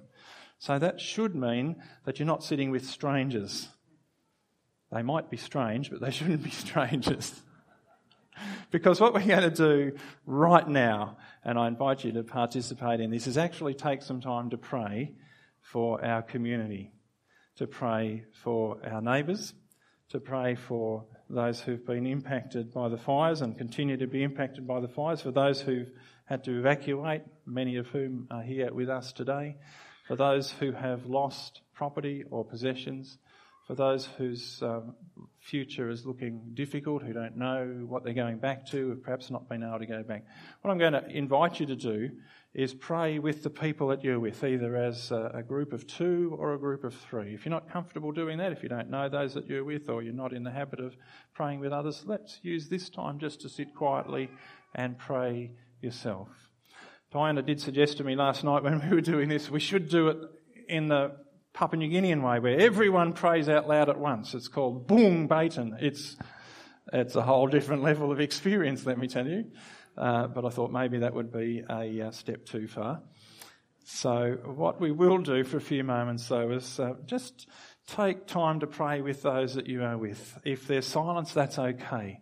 So 0.64 0.80
that 0.80 1.02
should 1.02 1.36
mean 1.36 1.76
that 2.06 2.20
you're 2.20 2.26
not 2.26 2.42
sitting 2.42 2.72
with 2.72 2.86
strangers. 2.86 3.68
They 4.94 5.02
might 5.02 5.30
be 5.30 5.36
strange, 5.36 5.92
but 5.92 6.00
they 6.00 6.10
shouldn't 6.18 6.42
be 6.42 6.52
strangers. 6.52 7.42
because 8.72 9.02
what 9.02 9.14
we're 9.14 9.26
going 9.26 9.42
to 9.42 9.50
do 9.50 9.98
right 10.26 10.66
now, 10.66 11.18
and 11.44 11.60
I 11.60 11.68
invite 11.68 12.06
you 12.06 12.14
to 12.14 12.24
participate 12.24 13.02
in 13.02 13.12
this, 13.12 13.28
is 13.28 13.38
actually 13.38 13.74
take 13.74 14.04
some 14.04 14.22
time 14.22 14.52
to 14.52 14.58
pray 14.58 15.12
for 15.60 16.02
our 16.02 16.22
community 16.22 16.94
to 17.58 17.68
pray 17.68 18.24
for 18.32 18.78
our 18.86 19.02
neighbours, 19.02 19.54
to 20.10 20.20
pray 20.22 20.56
for 20.56 21.04
those 21.30 21.60
who've 21.60 21.86
been 21.86 22.06
impacted 22.06 22.74
by 22.74 22.88
the 22.88 22.98
fires 22.98 23.42
and 23.42 23.58
continue 23.58 23.98
to 23.98 24.08
be 24.08 24.24
impacted 24.24 24.66
by 24.66 24.80
the 24.80 24.88
fires, 24.88 25.22
for 25.22 25.32
those 25.32 25.60
who've 25.60 25.92
had 26.26 26.42
to 26.46 26.58
evacuate, 26.58 27.22
many 27.46 27.76
of 27.76 27.88
whom 27.88 28.28
are 28.32 28.42
here 28.42 28.74
with 28.74 28.90
us 28.90 29.12
today, 29.12 29.58
for 30.04 30.16
those 30.16 30.52
who 30.52 30.72
have 30.72 31.06
lost 31.06 31.62
property 31.74 32.24
or 32.30 32.44
possessions, 32.44 33.18
for 33.68 33.76
those 33.76 34.06
whose 34.18 34.62
um, 34.62 34.94
future 35.40 35.90
is 35.90 36.06
looking 36.06 36.42
difficult, 36.54 37.02
who 37.02 37.14
don't 37.14 37.38
know 37.38 37.86
what 37.88 38.04
they're 38.04 38.14
going 38.14 38.38
back 38.38 38.66
to, 38.68 38.90
have 38.90 39.04
perhaps 39.04 39.32
not 39.32 39.48
been 39.48 39.64
able 39.64 39.80
to 39.80 39.86
go 39.86 40.04
back. 40.04 40.26
What 40.62 40.72
I'm 40.72 40.78
going 40.78 40.94
to 40.94 41.08
invite 41.08 41.62
you 41.62 41.66
to 41.68 41.76
do 41.76 42.12
is 42.54 42.74
pray 42.74 43.20
with 43.20 43.42
the 43.42 43.50
people 43.50 43.88
that 43.88 44.04
you're 44.04 44.20
with, 44.20 44.44
either 44.44 44.76
as 44.76 45.12
a, 45.12 45.44
group 45.48 45.72
of 45.72 45.88
two 45.88 46.36
or 46.38 46.54
a 46.54 46.60
group 46.60 46.84
of 46.84 46.94
three. 46.94 47.34
If 47.34 47.46
you're 47.46 47.54
not 47.54 47.72
comfortable 47.72 48.12
doing 48.12 48.38
that, 48.40 48.52
if 48.52 48.62
you 48.62 48.70
don't 48.70 48.90
know 48.90 49.08
those 49.10 49.34
that 49.34 49.48
you're 49.48 49.64
with, 49.64 49.90
or 49.90 50.04
you're 50.04 50.14
not 50.14 50.34
in 50.34 50.44
the 50.44 50.52
habit 50.52 50.80
of 50.80 50.96
praying 51.34 51.62
with 51.62 51.72
others, 51.72 52.04
let's 52.06 52.40
use 52.44 52.68
this 52.68 52.90
time 52.90 53.18
just 53.18 53.42
to 53.42 53.50
sit 53.50 53.74
quietly 53.74 54.30
and 54.76 54.98
pray 54.98 55.52
yourself. 55.82 56.43
Diana 57.14 57.44
did 57.44 57.62
suggest 57.62 57.98
to 57.98 58.04
me 58.04 58.16
last 58.16 58.44
night 58.44 58.64
when 58.64 58.82
we 58.90 58.96
were 58.96 59.02
doing 59.02 59.30
this, 59.30 59.48
we 59.48 59.60
should 59.60 59.88
do 59.88 60.08
it 60.08 60.18
in 60.68 60.88
the 60.88 61.12
Papua 61.54 61.78
New 61.78 61.88
Guinean 61.88 62.24
way, 62.24 62.40
where 62.40 62.60
everyone 62.60 63.14
prays 63.14 63.48
out 63.48 63.68
loud 63.68 63.88
at 63.88 64.00
once. 64.00 64.34
It's 64.34 64.48
called 64.48 64.88
Boom 64.88 65.28
Baton. 65.28 65.78
It's, 65.80 66.18
it's 66.92 67.16
a 67.16 67.22
whole 67.22 67.46
different 67.46 67.84
level 67.84 68.12
of 68.12 68.20
experience, 68.20 68.88
let 68.88 68.98
me 68.98 69.08
tell 69.08 69.28
you. 69.28 69.46
Uh, 69.96 70.26
but 70.26 70.44
I 70.44 70.50
thought 70.50 70.72
maybe 70.72 70.98
that 71.00 71.14
would 71.14 71.32
be 71.32 71.64
a 71.70 72.08
uh, 72.08 72.12
step 72.12 72.48
too 72.48 72.68
far. 72.68 73.04
So, 73.86 74.40
what 74.46 74.82
we 74.82 74.92
will 74.92 75.20
do 75.20 75.44
for 75.44 75.58
a 75.58 75.62
few 75.62 75.84
moments, 75.84 76.28
though, 76.28 76.50
is 76.50 76.80
uh, 76.80 76.94
just 77.06 77.48
take 77.86 78.26
time 78.26 78.62
to 78.62 78.68
pray 78.68 79.02
with 79.02 79.22
those 79.22 79.54
that 79.54 79.68
you 79.68 79.84
are 79.84 80.00
with. 80.00 80.40
If 80.46 80.66
there's 80.66 80.88
silence, 80.88 81.32
that's 81.32 81.60
okay. 81.60 82.22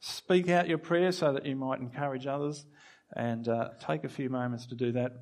Speak 0.00 0.48
out 0.48 0.68
your 0.68 0.78
prayer 0.78 1.12
so 1.12 1.32
that 1.32 1.46
you 1.46 1.54
might 1.54 1.78
encourage 1.78 2.26
others, 2.26 2.66
and 3.16 3.48
uh, 3.48 3.70
take 3.80 4.04
a 4.04 4.08
few 4.08 4.30
moments 4.30 4.66
to 4.66 4.74
do 4.74 4.92
that. 4.92 5.12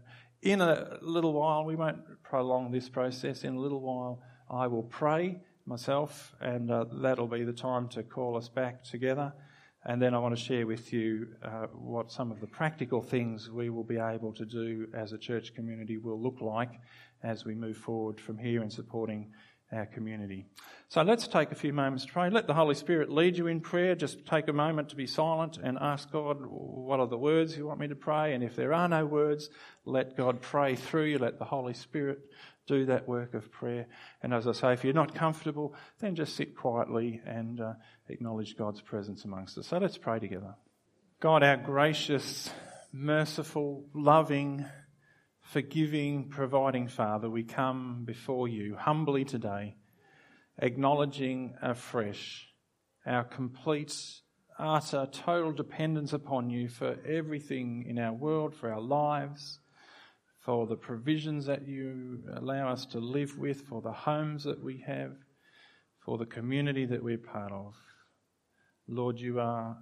In 0.43 0.61
a 0.61 0.99
little 1.03 1.33
while, 1.33 1.65
we 1.65 1.77
won't 1.77 2.23
prolong 2.23 2.71
this 2.71 2.89
process. 2.89 3.45
In 3.45 3.57
a 3.57 3.61
little 3.61 3.81
while, 3.81 4.23
I 4.51 4.67
will 4.67 4.85
pray 4.85 5.41
myself, 5.67 6.35
and 6.41 6.71
uh, 6.71 6.87
that'll 6.93 7.29
be 7.29 7.45
the 7.45 7.53
time 7.53 7.89
to 7.89 8.03
call 8.03 8.37
us 8.37 8.49
back 8.49 8.83
together. 8.83 9.33
And 9.85 10.01
then 10.01 10.15
I 10.15 10.19
want 10.19 10.37
to 10.37 10.43
share 10.43 10.67
with 10.67 10.93
you 10.93 11.29
uh, 11.43 11.67
what 11.73 12.13
some 12.13 12.31
of 12.31 12.41
the 12.41 12.47
practical 12.47 13.03
things 13.03 13.51
we 13.51 13.71
will 13.71 13.85
be 13.85 13.99
able 13.99 14.33
to 14.35 14.45
do 14.45 14.87
as 14.93 15.13
a 15.13 15.19
church 15.19 15.55
community 15.55 15.97
will 15.97 16.21
look 16.21 16.41
like 16.41 16.73
as 17.23 17.45
we 17.45 17.55
move 17.55 17.77
forward 17.77 18.21
from 18.21 18.37
here 18.37 18.63
in 18.63 18.71
supporting 18.71 19.33
our 19.73 19.87
community. 19.87 20.47
So 20.89 21.03
let's 21.03 21.29
take 21.29 21.53
a 21.53 21.55
few 21.55 21.73
moments 21.73 22.05
to 22.05 22.13
pray. 22.13 22.31
Let 22.31 22.47
the 22.47 22.55
Holy 22.55 22.75
Spirit 22.75 23.11
lead 23.11 23.39
you 23.39 23.47
in 23.47 23.61
prayer. 23.61 23.95
Just 23.95 24.27
take 24.27 24.49
a 24.49 24.53
moment 24.53 24.89
to 24.89 24.97
be 24.97 25.07
silent 25.07 25.59
and 25.63 25.79
ask 25.81 26.11
God, 26.11 26.39
what 26.41 26.99
are 26.99 27.07
the 27.07 27.17
words 27.17 27.57
you 27.57 27.67
want 27.67 27.79
me 27.79 27.89
to 27.89 27.95
pray? 27.95 28.35
And 28.35 28.43
if 28.43 28.57
there 28.57 28.75
are 28.75 28.89
no 28.89 29.07
words, 29.07 29.51
let 29.85 30.17
God 30.17 30.41
pray 30.41 30.75
through 30.75 31.05
you. 31.05 31.19
Let 31.19 31.39
the 31.39 31.45
Holy 31.45 31.75
Spirit 31.75 32.19
do 32.67 32.87
that 32.87 33.07
work 33.07 33.35
of 33.35 33.51
prayer. 33.53 33.87
And 34.23 34.35
as 34.35 34.47
I 34.47 34.53
say, 34.53 34.73
if 34.73 34.85
you're 34.85 34.93
not 34.93 35.15
comfortable, 35.15 35.75
then 36.01 36.17
just 36.17 36.35
sit 36.35 36.57
quietly 36.57 37.21
and 37.25 37.61
uh, 37.61 37.75
acknowledge 38.09 38.57
God's 38.57 38.81
presence 38.81 39.25
amongst 39.25 39.59
us. 39.59 39.69
So 39.69 39.79
let's 39.79 39.99
pray 39.99 40.19
together. 40.19 40.55
God, 41.21 41.43
our 41.43 41.57
gracious, 41.57 42.51
merciful, 42.93 43.85
loving, 43.95 44.65
forgiving, 45.53 46.29
providing 46.29 46.89
Father, 46.89 47.29
we 47.29 47.43
come 47.43 48.03
before 48.05 48.49
you 48.49 48.77
humbly 48.77 49.25
today, 49.25 49.75
acknowledging 50.59 51.55
afresh 51.61 52.47
our 53.05 53.25
complete, 53.25 53.95
utter, 54.59 55.09
total 55.11 55.53
dependence 55.53 56.13
upon 56.13 56.51
you 56.51 56.69
for 56.69 56.97
everything 57.07 57.85
in 57.89 57.99
our 57.99 58.13
world, 58.13 58.55
for 58.55 58.73
our 58.73 58.81
lives 58.81 59.59
for 60.41 60.67
the 60.67 60.77
provisions 60.77 61.47
that 61.47 61.67
you 61.69 62.23
allow 62.35 62.69
us 62.69 62.87
to 62.87 62.99
live 62.99 63.37
with, 63.39 63.61
for 63.63 63.83
the 63.83 63.93
homes 63.93 64.45
that 64.45 64.63
we 64.63 64.83
have, 64.87 65.13
for 66.05 66.17
the 66.17 66.25
community 66.27 66.87
that 66.87 67.03
we're 67.03 67.19
part 67.19 67.53
of. 67.53 67.75
Lord, 68.89 69.21
you 69.21 69.39
are 69.39 69.77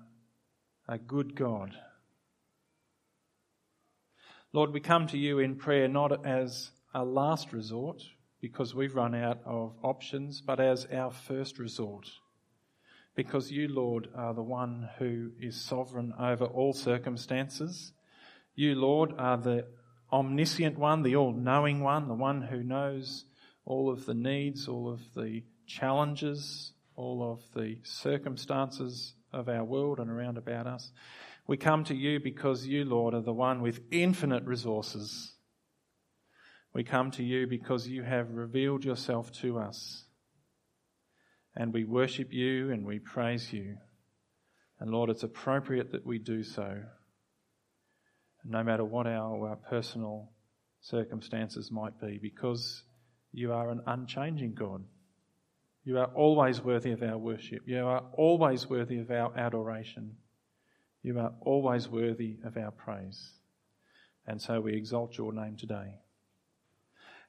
a 0.89 0.99
good 0.99 1.37
God. 1.37 1.77
Lord, 4.55 4.73
we 4.73 4.81
come 4.81 5.07
to 5.09 5.19
you 5.19 5.41
in 5.41 5.57
prayer 5.57 5.89
not 5.89 6.25
as 6.25 6.71
a 6.95 7.05
last 7.05 7.53
resort 7.53 8.03
because 8.41 8.75
we've 8.75 8.95
run 8.95 9.15
out 9.15 9.41
of 9.45 9.75
options, 9.83 10.41
but 10.41 10.59
as 10.59 10.87
our 10.87 11.11
first 11.11 11.59
resort. 11.59 12.09
because 13.15 13.51
you, 13.51 13.67
Lord, 13.67 14.09
are 14.15 14.33
the 14.33 14.45
one 14.45 14.89
who 14.99 15.33
is 15.41 15.61
sovereign 15.61 16.15
over 16.21 16.45
all 16.45 16.73
circumstances. 16.73 17.93
You, 18.55 18.77
Lord, 18.77 19.13
are 19.19 19.37
the 19.37 19.67
omniscient 20.13 20.79
one, 20.79 21.03
the 21.03 21.17
all 21.17 21.33
knowing 21.33 21.81
one, 21.81 22.07
the 22.07 22.15
one 22.15 22.43
who 22.43 22.63
knows 22.63 23.25
all 23.67 23.91
of 23.91 24.07
the 24.07 24.15
needs, 24.15 24.69
all 24.69 24.89
of 24.89 25.01
the 25.17 25.43
challenges, 25.67 26.73
all 26.95 27.33
of 27.33 27.43
the 27.61 27.79
circumstances 27.83 29.15
of 29.33 29.49
our 29.49 29.65
world 29.65 30.01
and 30.01 30.11
around 30.11 30.39
about 30.39 30.67
us. 30.67 30.91
We 31.47 31.57
come 31.57 31.85
to 31.85 31.95
you 31.95 32.21
because 32.21 32.67
you, 32.67 32.85
Lord, 32.85 33.15
are 33.15 33.23
the 33.23 33.33
one 33.33 33.63
with 33.63 33.81
infinite 33.91 34.45
resources. 34.45 35.33
We 36.75 36.85
come 36.85 37.11
to 37.13 37.25
you 37.25 37.47
because 37.47 37.89
you 37.89 38.03
have 38.03 38.31
revealed 38.31 38.85
yourself 38.85 39.33
to 39.41 39.59
us. 39.59 40.05
And 41.57 41.73
we 41.73 41.85
worship 41.85 42.33
you 42.33 42.71
and 42.71 42.85
we 42.85 42.99
praise 42.99 43.53
you. 43.53 43.79
And 44.79 44.91
Lord, 44.91 45.11
it's 45.11 45.23
appropriate 45.23 45.93
that 45.93 46.07
we 46.07 46.19
do 46.19 46.43
so. 46.43 46.83
No 48.45 48.63
matter 48.63 48.85
what 48.85 49.07
our, 49.07 49.49
our 49.49 49.57
personal 49.57 50.31
circumstances 50.81 51.73
might 51.73 52.01
be, 52.01 52.19
because 52.23 52.85
you 53.33 53.53
are 53.53 53.71
an 53.71 53.81
unchanging 53.87 54.55
God. 54.55 54.85
You 55.89 55.97
are 55.97 56.11
always 56.15 56.61
worthy 56.61 56.93
of 56.93 57.03
our 57.03 57.17
worship. 57.17 57.63
You 57.65 57.87
are 57.87 58.03
always 58.13 58.69
worthy 58.69 58.99
of 58.99 59.11
our 59.11 59.35
adoration. 59.35 60.17
You 61.03 61.19
are 61.19 61.33
always 61.41 61.89
worthy 61.89 62.37
of 62.45 62.59
our 62.59 62.73
praise. 62.73 63.31
And 64.27 64.39
so 64.39 64.61
we 64.61 64.75
exalt 64.75 65.17
your 65.17 65.33
name 65.33 65.57
today. 65.57 65.95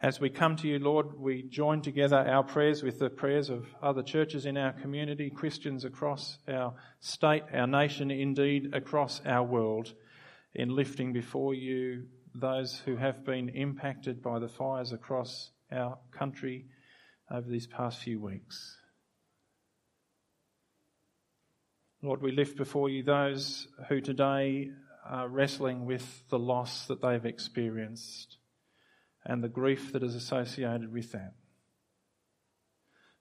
As 0.02 0.20
we 0.20 0.30
come 0.30 0.58
to 0.58 0.68
you, 0.68 0.78
Lord, 0.78 1.18
we 1.18 1.44
join 1.44 1.82
together 1.82 2.18
our 2.18 2.44
prayers 2.44 2.84
with 2.84 3.00
the 3.00 3.10
prayers 3.10 3.50
of 3.50 3.66
other 3.82 4.04
churches 4.04 4.46
in 4.46 4.58
our 4.58 4.74
community, 4.74 5.30
Christians 5.30 5.86
across 5.86 6.38
our 6.46 6.74
state, 7.00 7.44
our 7.54 7.66
nation, 7.66 8.12
indeed 8.12 8.74
across 8.74 9.22
our 9.26 9.44
world, 9.44 9.94
in 10.54 10.76
lifting 10.76 11.14
before 11.14 11.54
you 11.54 12.08
those 12.36 12.78
who 12.80 12.98
have 12.98 13.24
been 13.24 13.48
impacted 13.48 14.22
by 14.22 14.38
the 14.38 14.50
fires 14.50 14.92
across 14.92 15.52
our 15.72 15.98
country 16.12 16.66
over 17.32 17.50
these 17.50 17.68
past 17.68 18.00
few 18.00 18.20
weeks. 18.20 18.78
Lord, 22.02 22.22
we 22.22 22.32
lift 22.32 22.58
before 22.58 22.90
you 22.90 23.04
those 23.04 23.68
who 23.90 24.00
today 24.00 24.70
are 25.06 25.28
wrestling 25.28 25.86
with 25.86 26.24
the 26.30 26.40
loss 26.40 26.86
that 26.88 27.02
they've 27.02 27.26
experienced 27.26 28.38
and 29.26 29.44
the 29.44 29.50
grief 29.50 29.92
that 29.92 30.04
is 30.04 30.16
associated 30.16 30.94
with 30.94 31.12
that. 31.12 31.34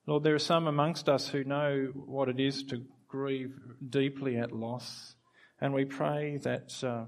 Lord, 0.07 0.23
there 0.23 0.35
are 0.35 0.38
some 0.38 0.68
amongst 0.68 1.09
us 1.09 1.29
who 1.29 1.44
know 1.44 1.92
what 1.94 2.29
it 2.29 2.40
is 2.40 2.62
to 2.64 2.85
grieve 3.09 3.55
deeply 3.90 4.37
at 4.37 4.53
loss, 4.53 5.14
and 5.61 5.75
we 5.75 5.85
pray 5.85 6.38
that 6.38 6.73
uh, 6.83 7.07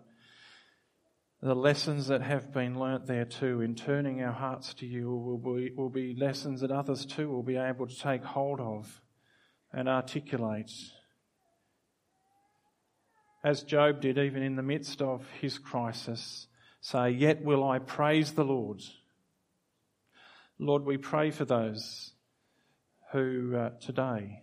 the 1.42 1.55
lessons 1.55 2.09
that 2.09 2.22
have 2.22 2.53
been 2.53 2.79
learnt 2.79 3.07
there 3.07 3.24
too 3.24 3.61
in 3.61 3.74
turning 3.74 4.22
our 4.22 4.33
hearts 4.33 4.74
to 4.74 4.87
you 4.87 5.11
will 5.11 5.38
be, 5.38 5.72
will 5.74 5.88
be 5.88 6.14
lessons 6.14 6.61
that 6.61 6.70
others 6.70 7.07
too 7.07 7.31
will 7.31 7.42
be 7.42 7.57
able 7.57 7.87
to 7.87 7.98
take 7.98 8.22
hold 8.22 8.61
of 8.61 9.00
and 9.72 9.88
articulate 9.88 10.70
as 13.42 13.62
Job 13.62 14.03
did, 14.03 14.18
even 14.18 14.42
in 14.42 14.57
the 14.57 14.62
midst 14.62 15.00
of 15.00 15.26
his 15.40 15.59
crisis, 15.59 16.46
say, 16.81 17.11
Yet 17.11 17.42
will 17.42 17.66
I 17.66 17.79
praise 17.79 18.33
the 18.33 18.44
Lord. 18.44 18.83
Lord, 20.59 20.85
we 20.85 20.98
pray 20.98 21.31
for 21.31 21.46
those 21.46 22.12
who 23.12 23.57
uh, 23.57 23.70
today 23.81 24.42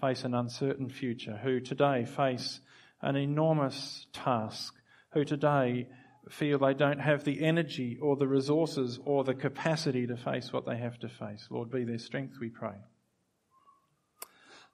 face 0.00 0.24
an 0.24 0.34
uncertain 0.34 0.88
future, 0.88 1.38
who 1.42 1.60
today 1.60 2.06
face 2.06 2.60
an 3.02 3.16
enormous 3.16 4.06
task, 4.14 4.74
who 5.12 5.24
today 5.24 5.88
feel 6.28 6.58
they 6.58 6.74
don't 6.74 7.00
have 7.00 7.24
the 7.24 7.42
energy 7.42 7.98
or 8.00 8.16
the 8.16 8.28
resources 8.28 8.98
or 9.04 9.24
the 9.24 9.34
capacity 9.34 10.06
to 10.06 10.16
face 10.16 10.52
what 10.52 10.66
they 10.66 10.76
have 10.76 10.98
to 11.00 11.08
face. 11.08 11.48
Lord, 11.50 11.70
be 11.70 11.84
their 11.84 11.98
strength, 11.98 12.38
we 12.40 12.48
pray. 12.48 12.76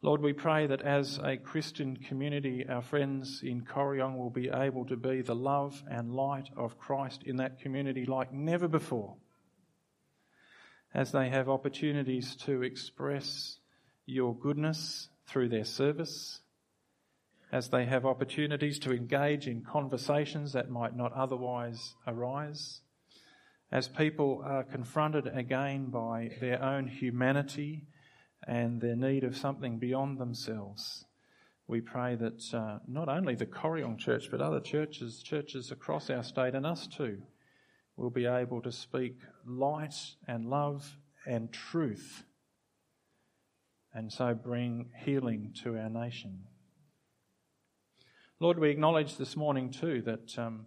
Lord, 0.00 0.22
we 0.22 0.32
pray 0.32 0.68
that 0.68 0.82
as 0.82 1.18
a 1.24 1.36
Christian 1.36 1.96
community, 1.96 2.64
our 2.68 2.82
friends 2.82 3.40
in 3.42 3.62
Corryong 3.62 4.16
will 4.16 4.30
be 4.30 4.48
able 4.48 4.84
to 4.86 4.96
be 4.96 5.22
the 5.22 5.34
love 5.34 5.82
and 5.90 6.14
light 6.14 6.48
of 6.56 6.78
Christ 6.78 7.24
in 7.24 7.36
that 7.36 7.58
community 7.58 8.06
like 8.06 8.32
never 8.32 8.68
before. 8.68 9.16
As 10.94 11.10
they 11.10 11.30
have 11.30 11.48
opportunities 11.48 12.36
to 12.44 12.62
express 12.62 13.58
your 14.06 14.36
goodness 14.36 15.08
through 15.26 15.48
their 15.48 15.64
service, 15.64 16.40
as 17.50 17.68
they 17.68 17.86
have 17.86 18.04
opportunities 18.04 18.78
to 18.78 18.92
engage 18.92 19.46
in 19.46 19.62
conversations 19.62 20.52
that 20.52 20.70
might 20.70 20.94
not 20.94 21.12
otherwise 21.12 21.94
arise, 22.06 22.80
as 23.72 23.88
people 23.88 24.42
are 24.44 24.64
confronted 24.64 25.26
again 25.26 25.86
by 25.86 26.30
their 26.40 26.62
own 26.62 26.86
humanity 26.86 27.86
and 28.46 28.80
their 28.80 28.96
need 28.96 29.24
of 29.24 29.36
something 29.36 29.78
beyond 29.78 30.18
themselves. 30.18 31.04
We 31.66 31.80
pray 31.82 32.16
that 32.16 32.54
uh, 32.54 32.78
not 32.88 33.08
only 33.10 33.34
the 33.34 33.46
Corryong 33.46 33.98
Church, 33.98 34.30
but 34.30 34.40
other 34.40 34.60
churches, 34.60 35.22
churches 35.22 35.70
across 35.70 36.08
our 36.08 36.22
state, 36.22 36.54
and 36.54 36.64
us 36.64 36.86
too, 36.86 37.22
will 37.96 38.10
be 38.10 38.26
able 38.26 38.62
to 38.62 38.72
speak 38.72 39.18
light 39.44 39.94
and 40.26 40.46
love 40.46 40.96
and 41.26 41.52
truth, 41.52 42.24
and 43.92 44.10
so 44.10 44.32
bring 44.34 44.90
healing 45.04 45.52
to 45.62 45.76
our 45.76 45.90
nation. 45.90 46.44
Lord, 48.40 48.60
we 48.60 48.70
acknowledge 48.70 49.16
this 49.16 49.36
morning 49.36 49.72
too 49.72 50.00
that 50.02 50.38
um, 50.38 50.66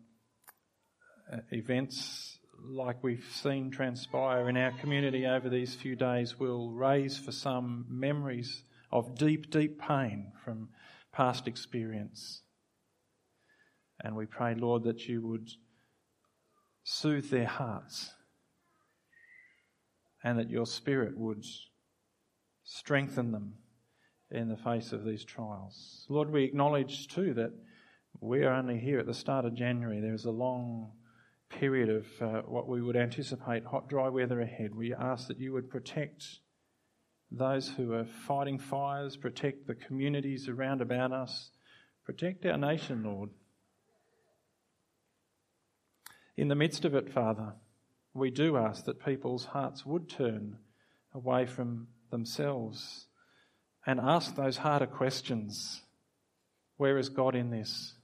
uh, 1.32 1.38
events 1.52 2.38
like 2.68 3.02
we've 3.02 3.26
seen 3.32 3.72
transpire 3.72 4.50
in 4.50 4.58
our 4.58 4.74
community 4.74 5.26
over 5.26 5.48
these 5.48 5.74
few 5.74 5.96
days, 5.96 6.38
will 6.38 6.70
raise 6.72 7.18
for 7.18 7.32
some 7.32 7.86
memories 7.88 8.64
of 8.92 9.18
deep, 9.18 9.50
deep 9.50 9.80
pain 9.80 10.34
from 10.44 10.68
past 11.14 11.48
experience. 11.48 12.42
And 14.04 14.18
we 14.18 14.26
pray, 14.26 14.54
Lord, 14.54 14.84
that 14.84 15.08
you 15.08 15.26
would 15.26 15.50
soothe 16.84 17.30
their 17.30 17.48
hearts 17.48 18.12
and 20.26 20.38
that 20.38 20.50
your 20.50 20.66
Spirit 20.66 21.18
would 21.18 21.46
strengthen 22.66 23.32
them 23.32 23.54
in 24.32 24.50
the 24.50 24.58
face 24.58 24.91
of 24.91 25.04
these 25.04 25.24
trials. 25.24 26.06
Lord, 26.10 26.32
we 26.32 26.44
acknowledge 26.44 27.08
too 27.08 27.34
that 27.36 27.52
we 28.20 28.44
are 28.44 28.54
only 28.54 28.80
here 28.80 29.00
at 29.00 29.06
the 29.06 29.13
start 29.13 29.46
of 29.46 29.54
January. 29.54 30.00
There 30.00 30.13
is 30.13 30.26
a 30.26 30.32
long 30.32 30.91
period 31.50 31.89
of 31.89 32.06
uh, 32.22 32.41
what 32.44 32.67
we 32.67 32.82
would 32.82 32.96
anticipate 32.96 33.65
hot, 33.65 33.89
dry 33.89 34.10
weather 34.10 34.39
ahead, 34.39 34.74
we 34.74 34.94
ask 34.94 35.28
that 35.28 35.39
you 35.39 35.54
would 35.54 35.70
protect 35.70 36.39
those 37.30 37.70
who 37.70 37.94
are 37.94 38.06
fighting 38.06 38.60
fires, 38.60 39.15
protect 39.15 39.67
the 39.67 39.76
communities 39.76 40.50
around 40.50 40.82
about 40.82 41.12
us, 41.12 41.52
protect 42.06 42.46
our 42.46 42.58
nation, 42.58 43.04
Lord. 43.04 43.30
In 46.36 46.48
the 46.48 46.56
midst 46.56 46.86
of 46.86 46.96
it, 46.96 47.12
Father, 47.12 47.54
we 48.13 48.32
do 48.32 48.58
ask 48.58 48.86
that 48.86 49.04
people's 49.04 49.46
hearts 49.46 49.86
would 49.86 50.10
turn 50.10 50.58
away 51.13 51.46
from 51.46 51.88
themselves 52.10 53.08
and 53.86 54.00
ask 54.00 54.36
those 54.36 54.58
harder 54.58 54.86
questions. 54.86 55.82
Where 56.78 56.98
is 56.98 57.10
God 57.10 57.36
in 57.36 57.50
this? 57.50 57.96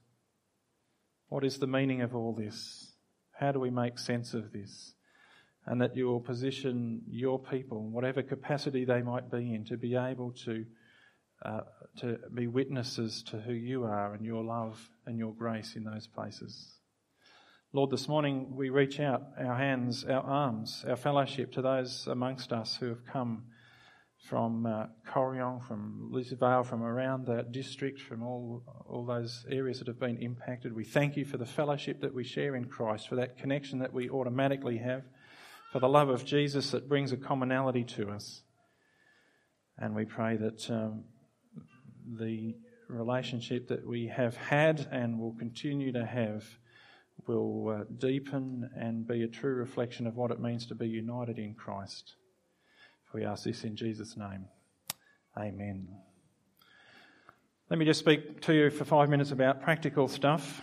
What 1.28 1.44
is 1.44 1.58
the 1.58 1.66
meaning 1.66 2.00
of 2.00 2.14
all 2.14 2.32
this? 2.32 2.92
How 3.38 3.52
do 3.52 3.60
we 3.60 3.70
make 3.70 3.98
sense 3.98 4.34
of 4.34 4.52
this? 4.52 4.94
And 5.66 5.80
that 5.82 5.96
you 5.96 6.06
will 6.06 6.20
position 6.20 7.02
your 7.08 7.38
people, 7.38 7.90
whatever 7.90 8.22
capacity 8.22 8.84
they 8.84 9.02
might 9.02 9.30
be 9.30 9.54
in, 9.54 9.64
to 9.66 9.76
be 9.76 9.94
able 9.94 10.32
to, 10.44 10.64
uh, 11.44 11.60
to 11.98 12.18
be 12.32 12.46
witnesses 12.46 13.22
to 13.24 13.38
who 13.38 13.52
you 13.52 13.84
are 13.84 14.14
and 14.14 14.24
your 14.24 14.42
love 14.42 14.88
and 15.06 15.18
your 15.18 15.34
grace 15.34 15.76
in 15.76 15.84
those 15.84 16.06
places. 16.06 16.78
Lord, 17.74 17.90
this 17.90 18.08
morning 18.08 18.56
we 18.56 18.70
reach 18.70 18.98
out 18.98 19.22
our 19.38 19.56
hands, 19.56 20.04
our 20.04 20.22
arms, 20.22 20.86
our 20.88 20.96
fellowship 20.96 21.52
to 21.52 21.62
those 21.62 22.06
amongst 22.06 22.50
us 22.50 22.76
who 22.76 22.86
have 22.86 23.04
come 23.04 23.44
from 24.26 24.66
uh, 24.66 24.86
Corryong, 25.06 25.66
from 25.66 26.10
Lisvale, 26.12 26.66
from 26.66 26.82
around 26.82 27.26
that 27.26 27.52
district, 27.52 28.00
from 28.00 28.22
all, 28.22 28.62
all 28.86 29.06
those 29.06 29.46
areas 29.50 29.78
that 29.78 29.86
have 29.86 30.00
been 30.00 30.18
impacted. 30.18 30.74
We 30.74 30.84
thank 30.84 31.16
you 31.16 31.24
for 31.24 31.36
the 31.38 31.46
fellowship 31.46 32.00
that 32.00 32.14
we 32.14 32.24
share 32.24 32.56
in 32.56 32.64
Christ, 32.64 33.08
for 33.08 33.16
that 33.16 33.38
connection 33.38 33.78
that 33.78 33.92
we 33.92 34.10
automatically 34.10 34.78
have, 34.78 35.04
for 35.72 35.78
the 35.78 35.88
love 35.88 36.08
of 36.08 36.24
Jesus 36.24 36.72
that 36.72 36.88
brings 36.88 37.12
a 37.12 37.16
commonality 37.16 37.84
to 37.84 38.10
us. 38.10 38.42
And 39.78 39.94
we 39.94 40.04
pray 40.04 40.36
that 40.36 40.68
um, 40.70 41.04
the 42.18 42.56
relationship 42.88 43.68
that 43.68 43.86
we 43.86 44.08
have 44.08 44.36
had 44.36 44.88
and 44.90 45.18
will 45.18 45.34
continue 45.34 45.92
to 45.92 46.04
have 46.04 46.44
will 47.26 47.68
uh, 47.68 47.84
deepen 47.98 48.68
and 48.76 49.06
be 49.06 49.22
a 49.22 49.28
true 49.28 49.54
reflection 49.54 50.06
of 50.06 50.16
what 50.16 50.30
it 50.30 50.40
means 50.40 50.66
to 50.66 50.74
be 50.74 50.88
united 50.88 51.38
in 51.38 51.54
Christ. 51.54 52.14
We 53.14 53.24
ask 53.24 53.44
this 53.44 53.64
in 53.64 53.74
Jesus' 53.74 54.18
name. 54.18 54.46
Amen. 55.36 55.88
Let 57.70 57.78
me 57.78 57.86
just 57.86 58.00
speak 58.00 58.42
to 58.42 58.52
you 58.52 58.68
for 58.68 58.84
five 58.84 59.08
minutes 59.08 59.30
about 59.30 59.62
practical 59.62 60.08
stuff. 60.08 60.62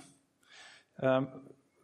Um, 1.01 1.27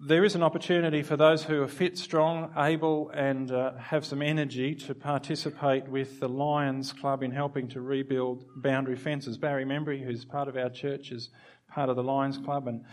there 0.08 0.24
is 0.24 0.36
an 0.36 0.44
opportunity 0.44 1.02
for 1.02 1.18
those 1.18 1.44
who 1.44 1.64
are 1.64 1.68
fit, 1.68 1.98
strong, 1.98 2.54
able, 2.56 3.10
and 3.10 3.52
uh, 3.52 3.74
have 3.78 4.06
some 4.06 4.22
energy 4.22 4.76
to 4.76 4.94
participate 4.94 5.88
with 5.88 6.20
the 6.20 6.30
Lions 6.30 6.94
Club 6.94 7.24
in 7.24 7.32
helping 7.32 7.68
to 7.70 7.82
rebuild 7.82 8.46
boundary 8.56 8.96
fences. 8.96 9.40
Barry 9.40 9.66
Membry, 9.66 10.04
who's 10.04 10.26
part 10.26 10.48
of 10.48 10.56
our 10.58 10.70
church, 10.70 11.12
is 11.12 11.30
part 11.70 11.90
of 11.90 11.96
the 11.96 12.04
Lions 12.04 12.38
Club 12.38 12.68
and 12.68 12.84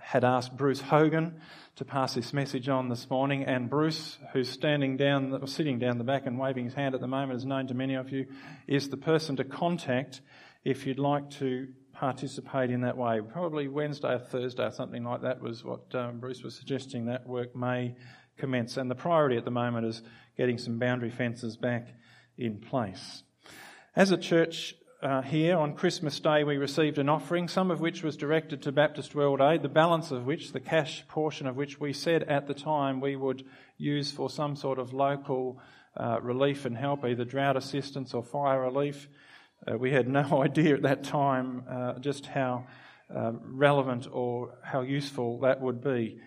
had 0.00 0.24
asked 0.24 0.56
Bruce 0.56 0.80
Hogan 0.80 1.40
to 1.78 1.84
pass 1.84 2.14
this 2.14 2.32
message 2.32 2.68
on 2.68 2.88
this 2.88 3.08
morning. 3.08 3.44
And 3.44 3.70
Bruce, 3.70 4.18
who's 4.32 4.48
standing 4.48 4.96
down, 4.96 5.32
or 5.32 5.46
sitting 5.46 5.78
down 5.78 5.98
the 5.98 6.04
back 6.04 6.26
and 6.26 6.36
waving 6.36 6.64
his 6.64 6.74
hand 6.74 6.96
at 6.96 7.00
the 7.00 7.06
moment, 7.06 7.36
is 7.36 7.44
known 7.44 7.68
to 7.68 7.74
many 7.74 7.94
of 7.94 8.10
you, 8.10 8.26
is 8.66 8.88
the 8.88 8.96
person 8.96 9.36
to 9.36 9.44
contact 9.44 10.20
if 10.64 10.88
you'd 10.88 10.98
like 10.98 11.30
to 11.30 11.68
participate 11.92 12.70
in 12.70 12.80
that 12.80 12.96
way. 12.96 13.20
Probably 13.20 13.68
Wednesday 13.68 14.14
or 14.14 14.18
Thursday 14.18 14.64
or 14.64 14.72
something 14.72 15.04
like 15.04 15.22
that 15.22 15.40
was 15.40 15.62
what 15.62 15.94
um, 15.94 16.18
Bruce 16.18 16.42
was 16.42 16.56
suggesting 16.56 17.06
that 17.06 17.28
work 17.28 17.54
may 17.54 17.94
commence. 18.36 18.76
And 18.76 18.90
the 18.90 18.96
priority 18.96 19.36
at 19.36 19.44
the 19.44 19.52
moment 19.52 19.86
is 19.86 20.02
getting 20.36 20.58
some 20.58 20.80
boundary 20.80 21.10
fences 21.10 21.56
back 21.56 21.94
in 22.36 22.58
place. 22.58 23.22
As 23.94 24.10
a 24.10 24.16
church 24.16 24.74
uh, 25.00 25.22
here 25.22 25.56
on 25.56 25.74
Christmas 25.74 26.18
Day, 26.18 26.42
we 26.42 26.56
received 26.56 26.98
an 26.98 27.08
offering, 27.08 27.46
some 27.46 27.70
of 27.70 27.80
which 27.80 28.02
was 28.02 28.16
directed 28.16 28.62
to 28.62 28.72
Baptist 28.72 29.14
World 29.14 29.40
Aid, 29.40 29.62
the 29.62 29.68
balance 29.68 30.10
of 30.10 30.26
which, 30.26 30.52
the 30.52 30.58
cash 30.58 31.06
portion 31.06 31.46
of 31.46 31.54
which 31.54 31.78
we 31.78 31.92
said 31.92 32.24
at 32.24 32.48
the 32.48 32.54
time 32.54 33.00
we 33.00 33.14
would 33.14 33.44
use 33.76 34.10
for 34.10 34.28
some 34.28 34.56
sort 34.56 34.80
of 34.80 34.92
local 34.92 35.60
uh, 35.96 36.18
relief 36.20 36.64
and 36.64 36.76
help, 36.76 37.04
either 37.04 37.24
drought 37.24 37.56
assistance 37.56 38.12
or 38.12 38.24
fire 38.24 38.62
relief. 38.62 39.08
Uh, 39.70 39.78
we 39.78 39.92
had 39.92 40.08
no 40.08 40.42
idea 40.42 40.74
at 40.74 40.82
that 40.82 41.04
time 41.04 41.62
uh, 41.70 41.98
just 42.00 42.26
how 42.26 42.66
uh, 43.14 43.32
relevant 43.44 44.08
or 44.10 44.58
how 44.64 44.80
useful 44.80 45.38
that 45.40 45.60
would 45.60 45.80
be. 45.80 46.18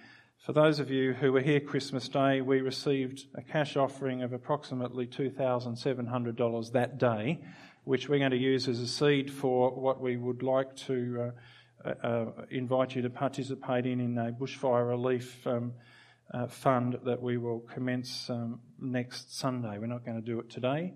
For 0.45 0.53
those 0.53 0.79
of 0.79 0.89
you 0.89 1.13
who 1.13 1.33
were 1.33 1.41
here 1.41 1.59
Christmas 1.59 2.07
Day, 2.07 2.39
we 2.39 2.61
received 2.61 3.25
a 3.35 3.41
cash 3.41 3.75
offering 3.75 4.23
of 4.23 4.31
approximately 4.31 5.05
$2,700 5.07 6.71
that 6.71 6.97
day, 6.97 7.41
which 7.83 8.07
we're 8.07 8.19
going 8.19 8.31
to 8.31 8.37
use 8.37 8.67
as 8.67 8.79
a 8.79 8.87
seed 8.87 9.31
for 9.31 9.71
what 9.71 9.99
we 9.99 10.17
would 10.17 10.43
like 10.43 10.75
to 10.75 11.31
uh, 11.85 11.89
uh, 12.03 12.25
invite 12.51 12.95
you 12.95 13.01
to 13.01 13.09
participate 13.09 13.85
in 13.85 13.99
in 13.99 14.17
a 14.17 14.31
bushfire 14.31 14.87
relief 14.87 15.45
um, 15.47 15.73
uh, 16.33 16.47
fund 16.47 16.97
that 17.03 17.21
we 17.21 17.37
will 17.37 17.59
commence 17.59 18.29
um, 18.29 18.59
next 18.79 19.37
Sunday. 19.37 19.77
We're 19.79 19.87
not 19.87 20.05
going 20.05 20.17
to 20.17 20.25
do 20.25 20.39
it 20.39 20.49
today 20.49 20.93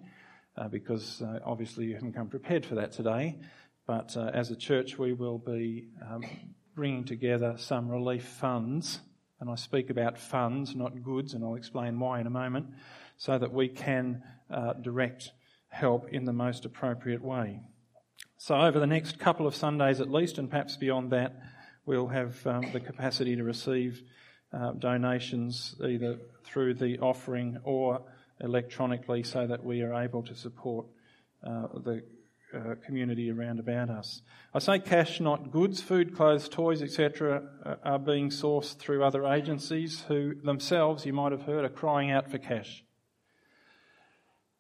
uh, 0.57 0.67
because 0.67 1.21
uh, 1.21 1.39
obviously 1.43 1.85
you 1.85 1.95
haven't 1.95 2.13
come 2.13 2.27
prepared 2.27 2.65
for 2.65 2.75
that 2.75 2.91
today. 2.91 3.39
But 3.87 4.15
uh, 4.15 4.31
as 4.33 4.51
a 4.51 4.55
church, 4.55 4.97
we 4.97 5.13
will 5.13 5.37
be 5.37 5.87
um, 6.07 6.23
bringing 6.75 7.03
together 7.03 7.55
some 7.57 7.89
relief 7.89 8.23
funds, 8.23 8.99
and 9.39 9.49
I 9.49 9.55
speak 9.55 9.89
about 9.89 10.17
funds, 10.17 10.75
not 10.75 11.03
goods, 11.03 11.33
and 11.33 11.43
I'll 11.43 11.55
explain 11.55 11.99
why 11.99 12.19
in 12.19 12.27
a 12.27 12.31
moment, 12.31 12.67
so 13.17 13.37
that 13.37 13.51
we 13.51 13.67
can 13.67 14.23
direct 14.81 15.31
help 15.75 16.07
in 16.09 16.23
the 16.23 16.33
most 16.33 16.63
appropriate 16.65 17.21
way. 17.21 17.59
So, 18.37 18.55
over 18.55 18.79
the 18.79 18.87
next 18.87 19.19
couple 19.19 19.45
of 19.45 19.55
Sundays 19.55 19.99
at 19.99 20.09
least, 20.09 20.37
and 20.37 20.49
perhaps 20.49 20.77
beyond 20.77 21.11
that, 21.11 21.35
we'll 21.85 22.07
have 22.07 22.45
um, 22.47 22.71
the 22.71 22.79
capacity 22.79 23.35
to 23.35 23.43
receive 23.43 24.01
uh, 24.53 24.71
donations 24.71 25.75
either 25.85 26.17
through 26.45 26.75
the 26.75 26.97
offering 26.99 27.57
or 27.63 28.01
electronically 28.39 29.23
so 29.23 29.47
that 29.47 29.65
we 29.65 29.81
are 29.81 29.93
able 29.93 30.23
to 30.23 30.35
support 30.35 30.85
uh, 31.45 31.67
the 31.83 32.03
uh, 32.55 32.75
community 32.85 33.29
around 33.29 33.59
about 33.59 33.89
us. 33.89 34.21
I 34.53 34.59
say 34.59 34.79
cash, 34.79 35.19
not 35.19 35.51
goods. 35.51 35.81
Food, 35.81 36.15
clothes, 36.15 36.47
toys, 36.47 36.81
etc., 36.81 37.43
uh, 37.65 37.75
are 37.83 37.99
being 37.99 38.29
sourced 38.29 38.77
through 38.77 39.03
other 39.03 39.25
agencies 39.25 40.05
who 40.07 40.35
themselves, 40.35 41.05
you 41.05 41.11
might 41.11 41.33
have 41.33 41.41
heard, 41.41 41.65
are 41.65 41.69
crying 41.69 42.11
out 42.11 42.31
for 42.31 42.37
cash. 42.37 42.84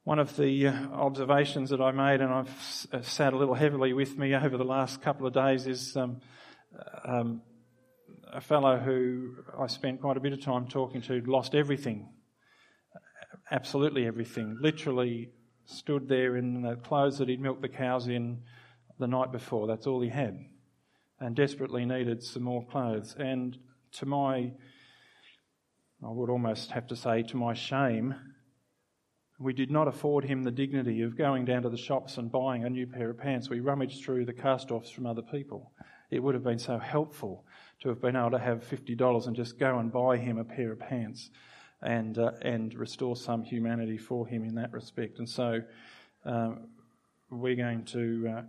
One 0.05 0.19
of 0.19 0.37
the 0.37 0.67
uh, 0.67 0.73
observations 0.93 1.71
that 1.71 1.81
I 1.81 1.91
made, 1.91 2.21
and 2.21 2.31
I've 2.31 2.87
uh, 2.93 3.01
sat 3.01 3.33
a 3.33 3.37
little 3.37 3.55
heavily 3.55 3.91
with 3.91 4.17
me 4.17 4.33
over 4.33 4.57
the 4.57 4.63
last 4.63 5.01
couple 5.01 5.27
of 5.27 5.33
days, 5.33 5.67
is 5.67 5.97
um, 5.97 6.21
um, 7.03 7.41
a 8.31 8.39
fellow 8.39 8.77
who 8.77 9.35
I 9.59 9.67
spent 9.67 9.99
quite 9.99 10.15
a 10.15 10.21
bit 10.21 10.31
of 10.31 10.41
time 10.41 10.67
talking 10.67 11.01
to 11.01 11.19
lost 11.25 11.53
everything 11.53 12.07
absolutely 13.51 14.05
everything. 14.05 14.57
Literally 14.59 15.29
stood 15.65 16.07
there 16.07 16.37
in 16.37 16.61
the 16.61 16.75
clothes 16.75 17.17
that 17.17 17.29
he'd 17.29 17.41
milked 17.41 17.61
the 17.61 17.69
cows 17.69 18.07
in 18.07 18.41
the 18.99 19.07
night 19.07 19.31
before. 19.31 19.67
That's 19.67 19.87
all 19.87 20.01
he 20.01 20.09
had. 20.09 20.45
And 21.19 21.35
desperately 21.35 21.85
needed 21.85 22.23
some 22.23 22.43
more 22.43 22.65
clothes. 22.65 23.15
And 23.17 23.57
to 23.93 24.05
my, 24.05 24.51
I 26.03 26.09
would 26.09 26.29
almost 26.29 26.71
have 26.71 26.87
to 26.87 26.95
say, 26.95 27.23
to 27.23 27.37
my 27.37 27.53
shame, 27.53 28.15
we 29.37 29.53
did 29.53 29.69
not 29.69 29.87
afford 29.87 30.23
him 30.23 30.43
the 30.43 30.51
dignity 30.51 31.01
of 31.01 31.17
going 31.17 31.45
down 31.45 31.63
to 31.63 31.69
the 31.69 31.77
shops 31.77 32.17
and 32.17 32.31
buying 32.31 32.63
a 32.63 32.69
new 32.69 32.87
pair 32.87 33.09
of 33.09 33.17
pants. 33.17 33.49
We 33.49 33.59
rummaged 33.59 34.03
through 34.03 34.25
the 34.25 34.33
cast 34.33 34.71
offs 34.71 34.89
from 34.89 35.05
other 35.05 35.21
people. 35.21 35.71
It 36.09 36.19
would 36.23 36.35
have 36.35 36.43
been 36.43 36.59
so 36.59 36.77
helpful 36.77 37.45
to 37.81 37.89
have 37.89 38.01
been 38.01 38.15
able 38.15 38.31
to 38.31 38.39
have 38.39 38.63
$50 38.63 39.27
and 39.27 39.35
just 39.35 39.59
go 39.59 39.79
and 39.79 39.91
buy 39.91 40.17
him 40.17 40.37
a 40.37 40.45
pair 40.45 40.71
of 40.71 40.79
pants 40.79 41.29
and, 41.81 42.17
uh, 42.17 42.31
and 42.41 42.73
restore 42.75 43.17
some 43.17 43.43
humanity 43.43 43.97
for 43.97 44.25
him 44.25 44.45
in 44.45 44.55
that 44.55 44.71
respect. 44.71 45.19
And 45.19 45.29
so 45.29 45.61
um, 46.23 46.69
we're 47.29 47.55
going 47.55 47.83
to 47.85 48.33
uh, 48.37 48.41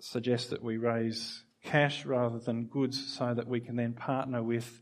suggest 0.00 0.50
that 0.50 0.62
we 0.62 0.76
raise 0.76 1.42
cash 1.64 2.04
rather 2.04 2.38
than 2.38 2.66
goods 2.66 3.14
so 3.16 3.34
that 3.34 3.48
we 3.48 3.60
can 3.60 3.76
then 3.76 3.94
partner 3.94 4.42
with 4.42 4.80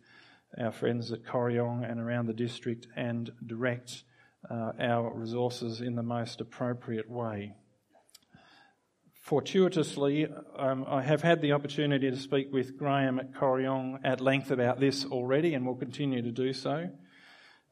our 0.58 0.72
friends 0.72 1.12
at 1.12 1.22
Corryong 1.22 1.90
and 1.90 2.00
around 2.00 2.26
the 2.26 2.34
district 2.34 2.86
and 2.96 3.30
direct 3.46 4.04
uh, 4.48 4.72
our 4.80 5.12
resources 5.14 5.80
in 5.80 5.96
the 5.96 6.02
most 6.02 6.40
appropriate 6.40 7.10
way. 7.10 7.54
Fortuitously, 9.22 10.28
um, 10.56 10.84
I 10.88 11.02
have 11.02 11.22
had 11.22 11.42
the 11.42 11.52
opportunity 11.52 12.10
to 12.10 12.16
speak 12.16 12.52
with 12.52 12.76
Graham 12.76 13.20
at 13.20 13.32
Corryong 13.32 14.00
at 14.02 14.20
length 14.20 14.50
about 14.50 14.80
this 14.80 15.04
already 15.04 15.54
and 15.54 15.66
will 15.66 15.76
continue 15.76 16.22
to 16.22 16.32
do 16.32 16.52
so. 16.52 16.88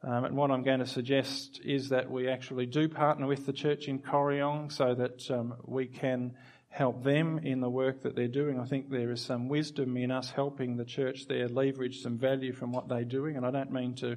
Um, 0.02 0.24
and 0.24 0.36
what 0.36 0.50
I'm 0.50 0.62
going 0.62 0.78
to 0.78 0.86
suggest 0.86 1.60
is 1.64 1.88
that 1.88 2.08
we 2.10 2.28
actually 2.28 2.66
do 2.66 2.88
partner 2.88 3.26
with 3.26 3.46
the 3.46 3.52
church 3.52 3.88
in 3.88 3.98
Corryong 3.98 4.70
so 4.70 4.94
that 4.94 5.28
um, 5.30 5.54
we 5.64 5.86
can 5.86 6.34
help 6.68 7.02
them 7.02 7.38
in 7.38 7.60
the 7.60 7.70
work 7.70 8.02
that 8.02 8.14
they're 8.14 8.28
doing. 8.28 8.60
I 8.60 8.66
think 8.66 8.90
there 8.90 9.10
is 9.10 9.20
some 9.20 9.48
wisdom 9.48 9.96
in 9.96 10.10
us 10.10 10.30
helping 10.30 10.76
the 10.76 10.84
church 10.84 11.26
there 11.26 11.48
leverage 11.48 12.02
some 12.02 12.18
value 12.18 12.52
from 12.52 12.72
what 12.72 12.88
they're 12.88 13.04
doing. 13.04 13.36
And 13.36 13.44
I 13.44 13.50
don't 13.50 13.72
mean 13.72 13.94
to 13.96 14.16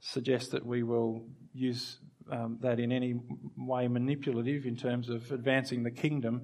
suggest 0.00 0.52
that 0.52 0.64
we 0.64 0.82
will 0.82 1.26
use 1.56 1.98
um, 2.30 2.58
that 2.60 2.78
in 2.80 2.92
any 2.92 3.14
way 3.56 3.88
manipulative 3.88 4.66
in 4.66 4.76
terms 4.76 5.08
of 5.08 5.30
advancing 5.32 5.82
the 5.82 5.90
kingdom, 5.90 6.42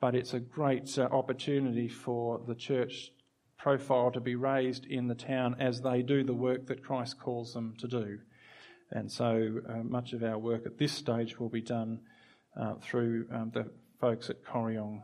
but 0.00 0.14
it's 0.14 0.34
a 0.34 0.40
great 0.40 0.98
uh, 0.98 1.02
opportunity 1.12 1.88
for 1.88 2.40
the 2.46 2.54
church 2.54 3.12
profile 3.58 4.10
to 4.10 4.20
be 4.20 4.34
raised 4.34 4.86
in 4.86 5.06
the 5.06 5.14
town 5.14 5.56
as 5.60 5.82
they 5.82 6.02
do 6.02 6.24
the 6.24 6.34
work 6.34 6.66
that 6.66 6.82
Christ 6.82 7.20
calls 7.20 7.52
them 7.52 7.74
to 7.78 7.88
do. 7.88 8.18
And 8.90 9.10
so 9.10 9.60
uh, 9.68 9.82
much 9.84 10.12
of 10.12 10.22
our 10.22 10.38
work 10.38 10.66
at 10.66 10.78
this 10.78 10.92
stage 10.92 11.38
will 11.38 11.50
be 11.50 11.60
done 11.60 12.00
uh, 12.58 12.74
through 12.80 13.26
um, 13.32 13.50
the 13.52 13.70
folks 14.00 14.30
at 14.30 14.44
Corryong. 14.44 15.02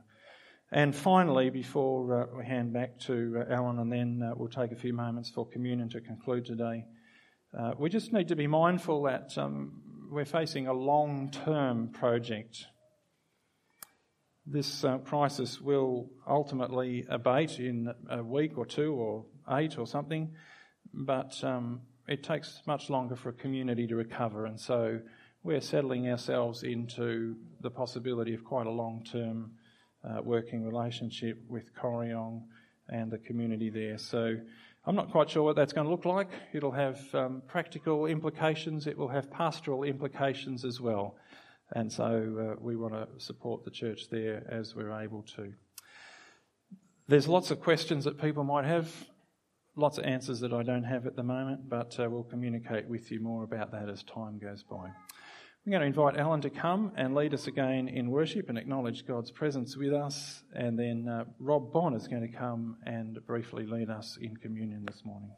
And 0.73 0.97
finally, 0.97 1.51
before 1.51 2.23
uh, 2.23 2.39
we 2.39 2.45
hand 2.45 2.73
back 2.73 2.99
to 3.01 3.45
uh, 3.49 3.55
Alan, 3.55 3.79
and 3.79 3.93
then 3.93 4.23
uh, 4.23 4.35
we'll 4.35 4.49
take 4.49 4.73
a 4.73 4.77
few 4.77 4.93
moments 4.93 5.31
for 5.31 5.47
communion 5.47 5.89
to 5.91 6.01
conclude 6.01 6.45
today, 6.45 6.85
uh, 7.59 7.73
we 7.79 7.91
just 7.91 8.13
need 8.13 8.29
to 8.29 8.37
be 8.37 8.47
mindful 8.47 9.03
that 9.03 9.37
um, 9.37 9.83
we're 10.11 10.25
facing 10.25 10.67
a 10.67 10.73
long 10.73 11.31
term 11.31 11.89
project 11.89 12.67
this 14.47 14.85
uh, 14.85 14.99
crisis 14.99 15.61
will 15.61 16.09
ultimately 16.27 17.05
abate 17.09 17.59
in 17.59 17.93
a 18.09 18.23
week 18.23 18.57
or 18.57 18.65
two 18.65 18.95
or 18.95 19.25
eight 19.51 19.77
or 19.77 19.87
something, 19.87 20.33
but 20.95 21.43
um, 21.43 21.81
it 22.07 22.23
takes 22.23 22.63
much 22.65 22.89
longer 22.89 23.17
for 23.17 23.31
a 23.31 23.33
community 23.33 23.87
to 23.89 23.97
recover, 23.97 24.47
and 24.47 24.59
so 24.59 25.01
we're 25.43 25.61
settling 25.61 26.09
ourselves 26.09 26.63
into 26.63 27.37
the 27.61 27.71
possibility 27.71 28.35
of 28.35 28.45
quite 28.45 28.67
a 28.67 28.71
long 28.71 29.05
term 29.11 29.51
uh, 30.05 30.21
working 30.23 30.65
relationship 30.65 31.43
with 31.49 31.75
Corryong 31.75 32.43
and 32.89 33.11
the 33.11 33.19
community 33.19 33.69
there. 33.69 33.99
So 33.99 34.37
I'm 34.89 34.95
not 34.95 35.11
quite 35.11 35.29
sure 35.29 35.43
what 35.43 35.57
that's 35.57 35.73
going 35.73 35.87
to 35.87 35.91
look 35.91 36.05
like. 36.05 36.29
It'll 36.53 36.71
have 36.71 37.01
um, 37.13 37.43
practical 37.49 38.07
implications, 38.07 38.87
it 38.87 38.97
will 38.97 39.09
have 39.09 39.29
pastoral 39.31 39.83
implications 39.83 40.65
as 40.65 40.81
well. 40.81 41.17
And 41.73 41.93
so 41.93 42.05
uh, 42.55 42.61
we 42.61 42.77
want 42.77 42.95
to 42.95 43.09
support 43.19 43.65
the 43.65 43.71
church 43.73 44.09
there 44.11 44.47
as 44.49 44.77
we're 44.77 44.93
able 45.03 45.23
to. 45.35 45.53
There's 47.09 47.27
lots 47.27 47.51
of 47.51 47.61
questions 47.61 48.05
that 48.05 48.21
people 48.21 48.45
might 48.45 48.65
have, 48.65 48.89
lots 49.75 49.99
of 49.99 50.05
answers 50.05 50.39
that 50.41 50.53
I 50.53 50.63
don't 50.63 50.85
have 50.85 51.05
at 51.07 51.17
the 51.17 51.25
moment, 51.25 51.69
but 51.69 51.99
uh, 51.99 52.09
we'll 52.09 52.23
communicate 52.23 52.87
with 52.89 53.11
you 53.11 53.19
more 53.19 53.43
about 53.43 53.73
that 53.73 53.89
as 53.89 54.05
time 54.05 54.39
goes 54.39 54.63
by. 54.63 54.91
I'm 55.67 55.73
going 55.73 55.81
to 55.81 55.89
invite 55.89 56.17
Alan 56.17 56.41
to 56.43 56.51
come 56.51 56.93
and 56.95 57.13
lead 57.17 57.35
us 57.35 57.49
again 57.49 57.89
in 57.89 58.09
worship 58.09 58.49
and 58.49 58.57
acknowledge 58.57 59.05
God's 59.05 59.33
presence 59.33 59.77
with 59.77 59.93
us. 59.93 60.45
And 60.55 60.79
then 60.79 61.09
uh, 61.09 61.25
Rob 61.41 61.73
Bond 61.73 61.97
is 61.97 62.07
going 62.07 62.23
to 62.23 62.29
come 62.29 62.77
and 62.87 63.19
briefly 63.27 63.67
lead 63.67 63.91
us 63.91 64.17
in 64.21 64.37
communion 64.37 64.85
this 64.87 65.05
morning. 65.05 65.33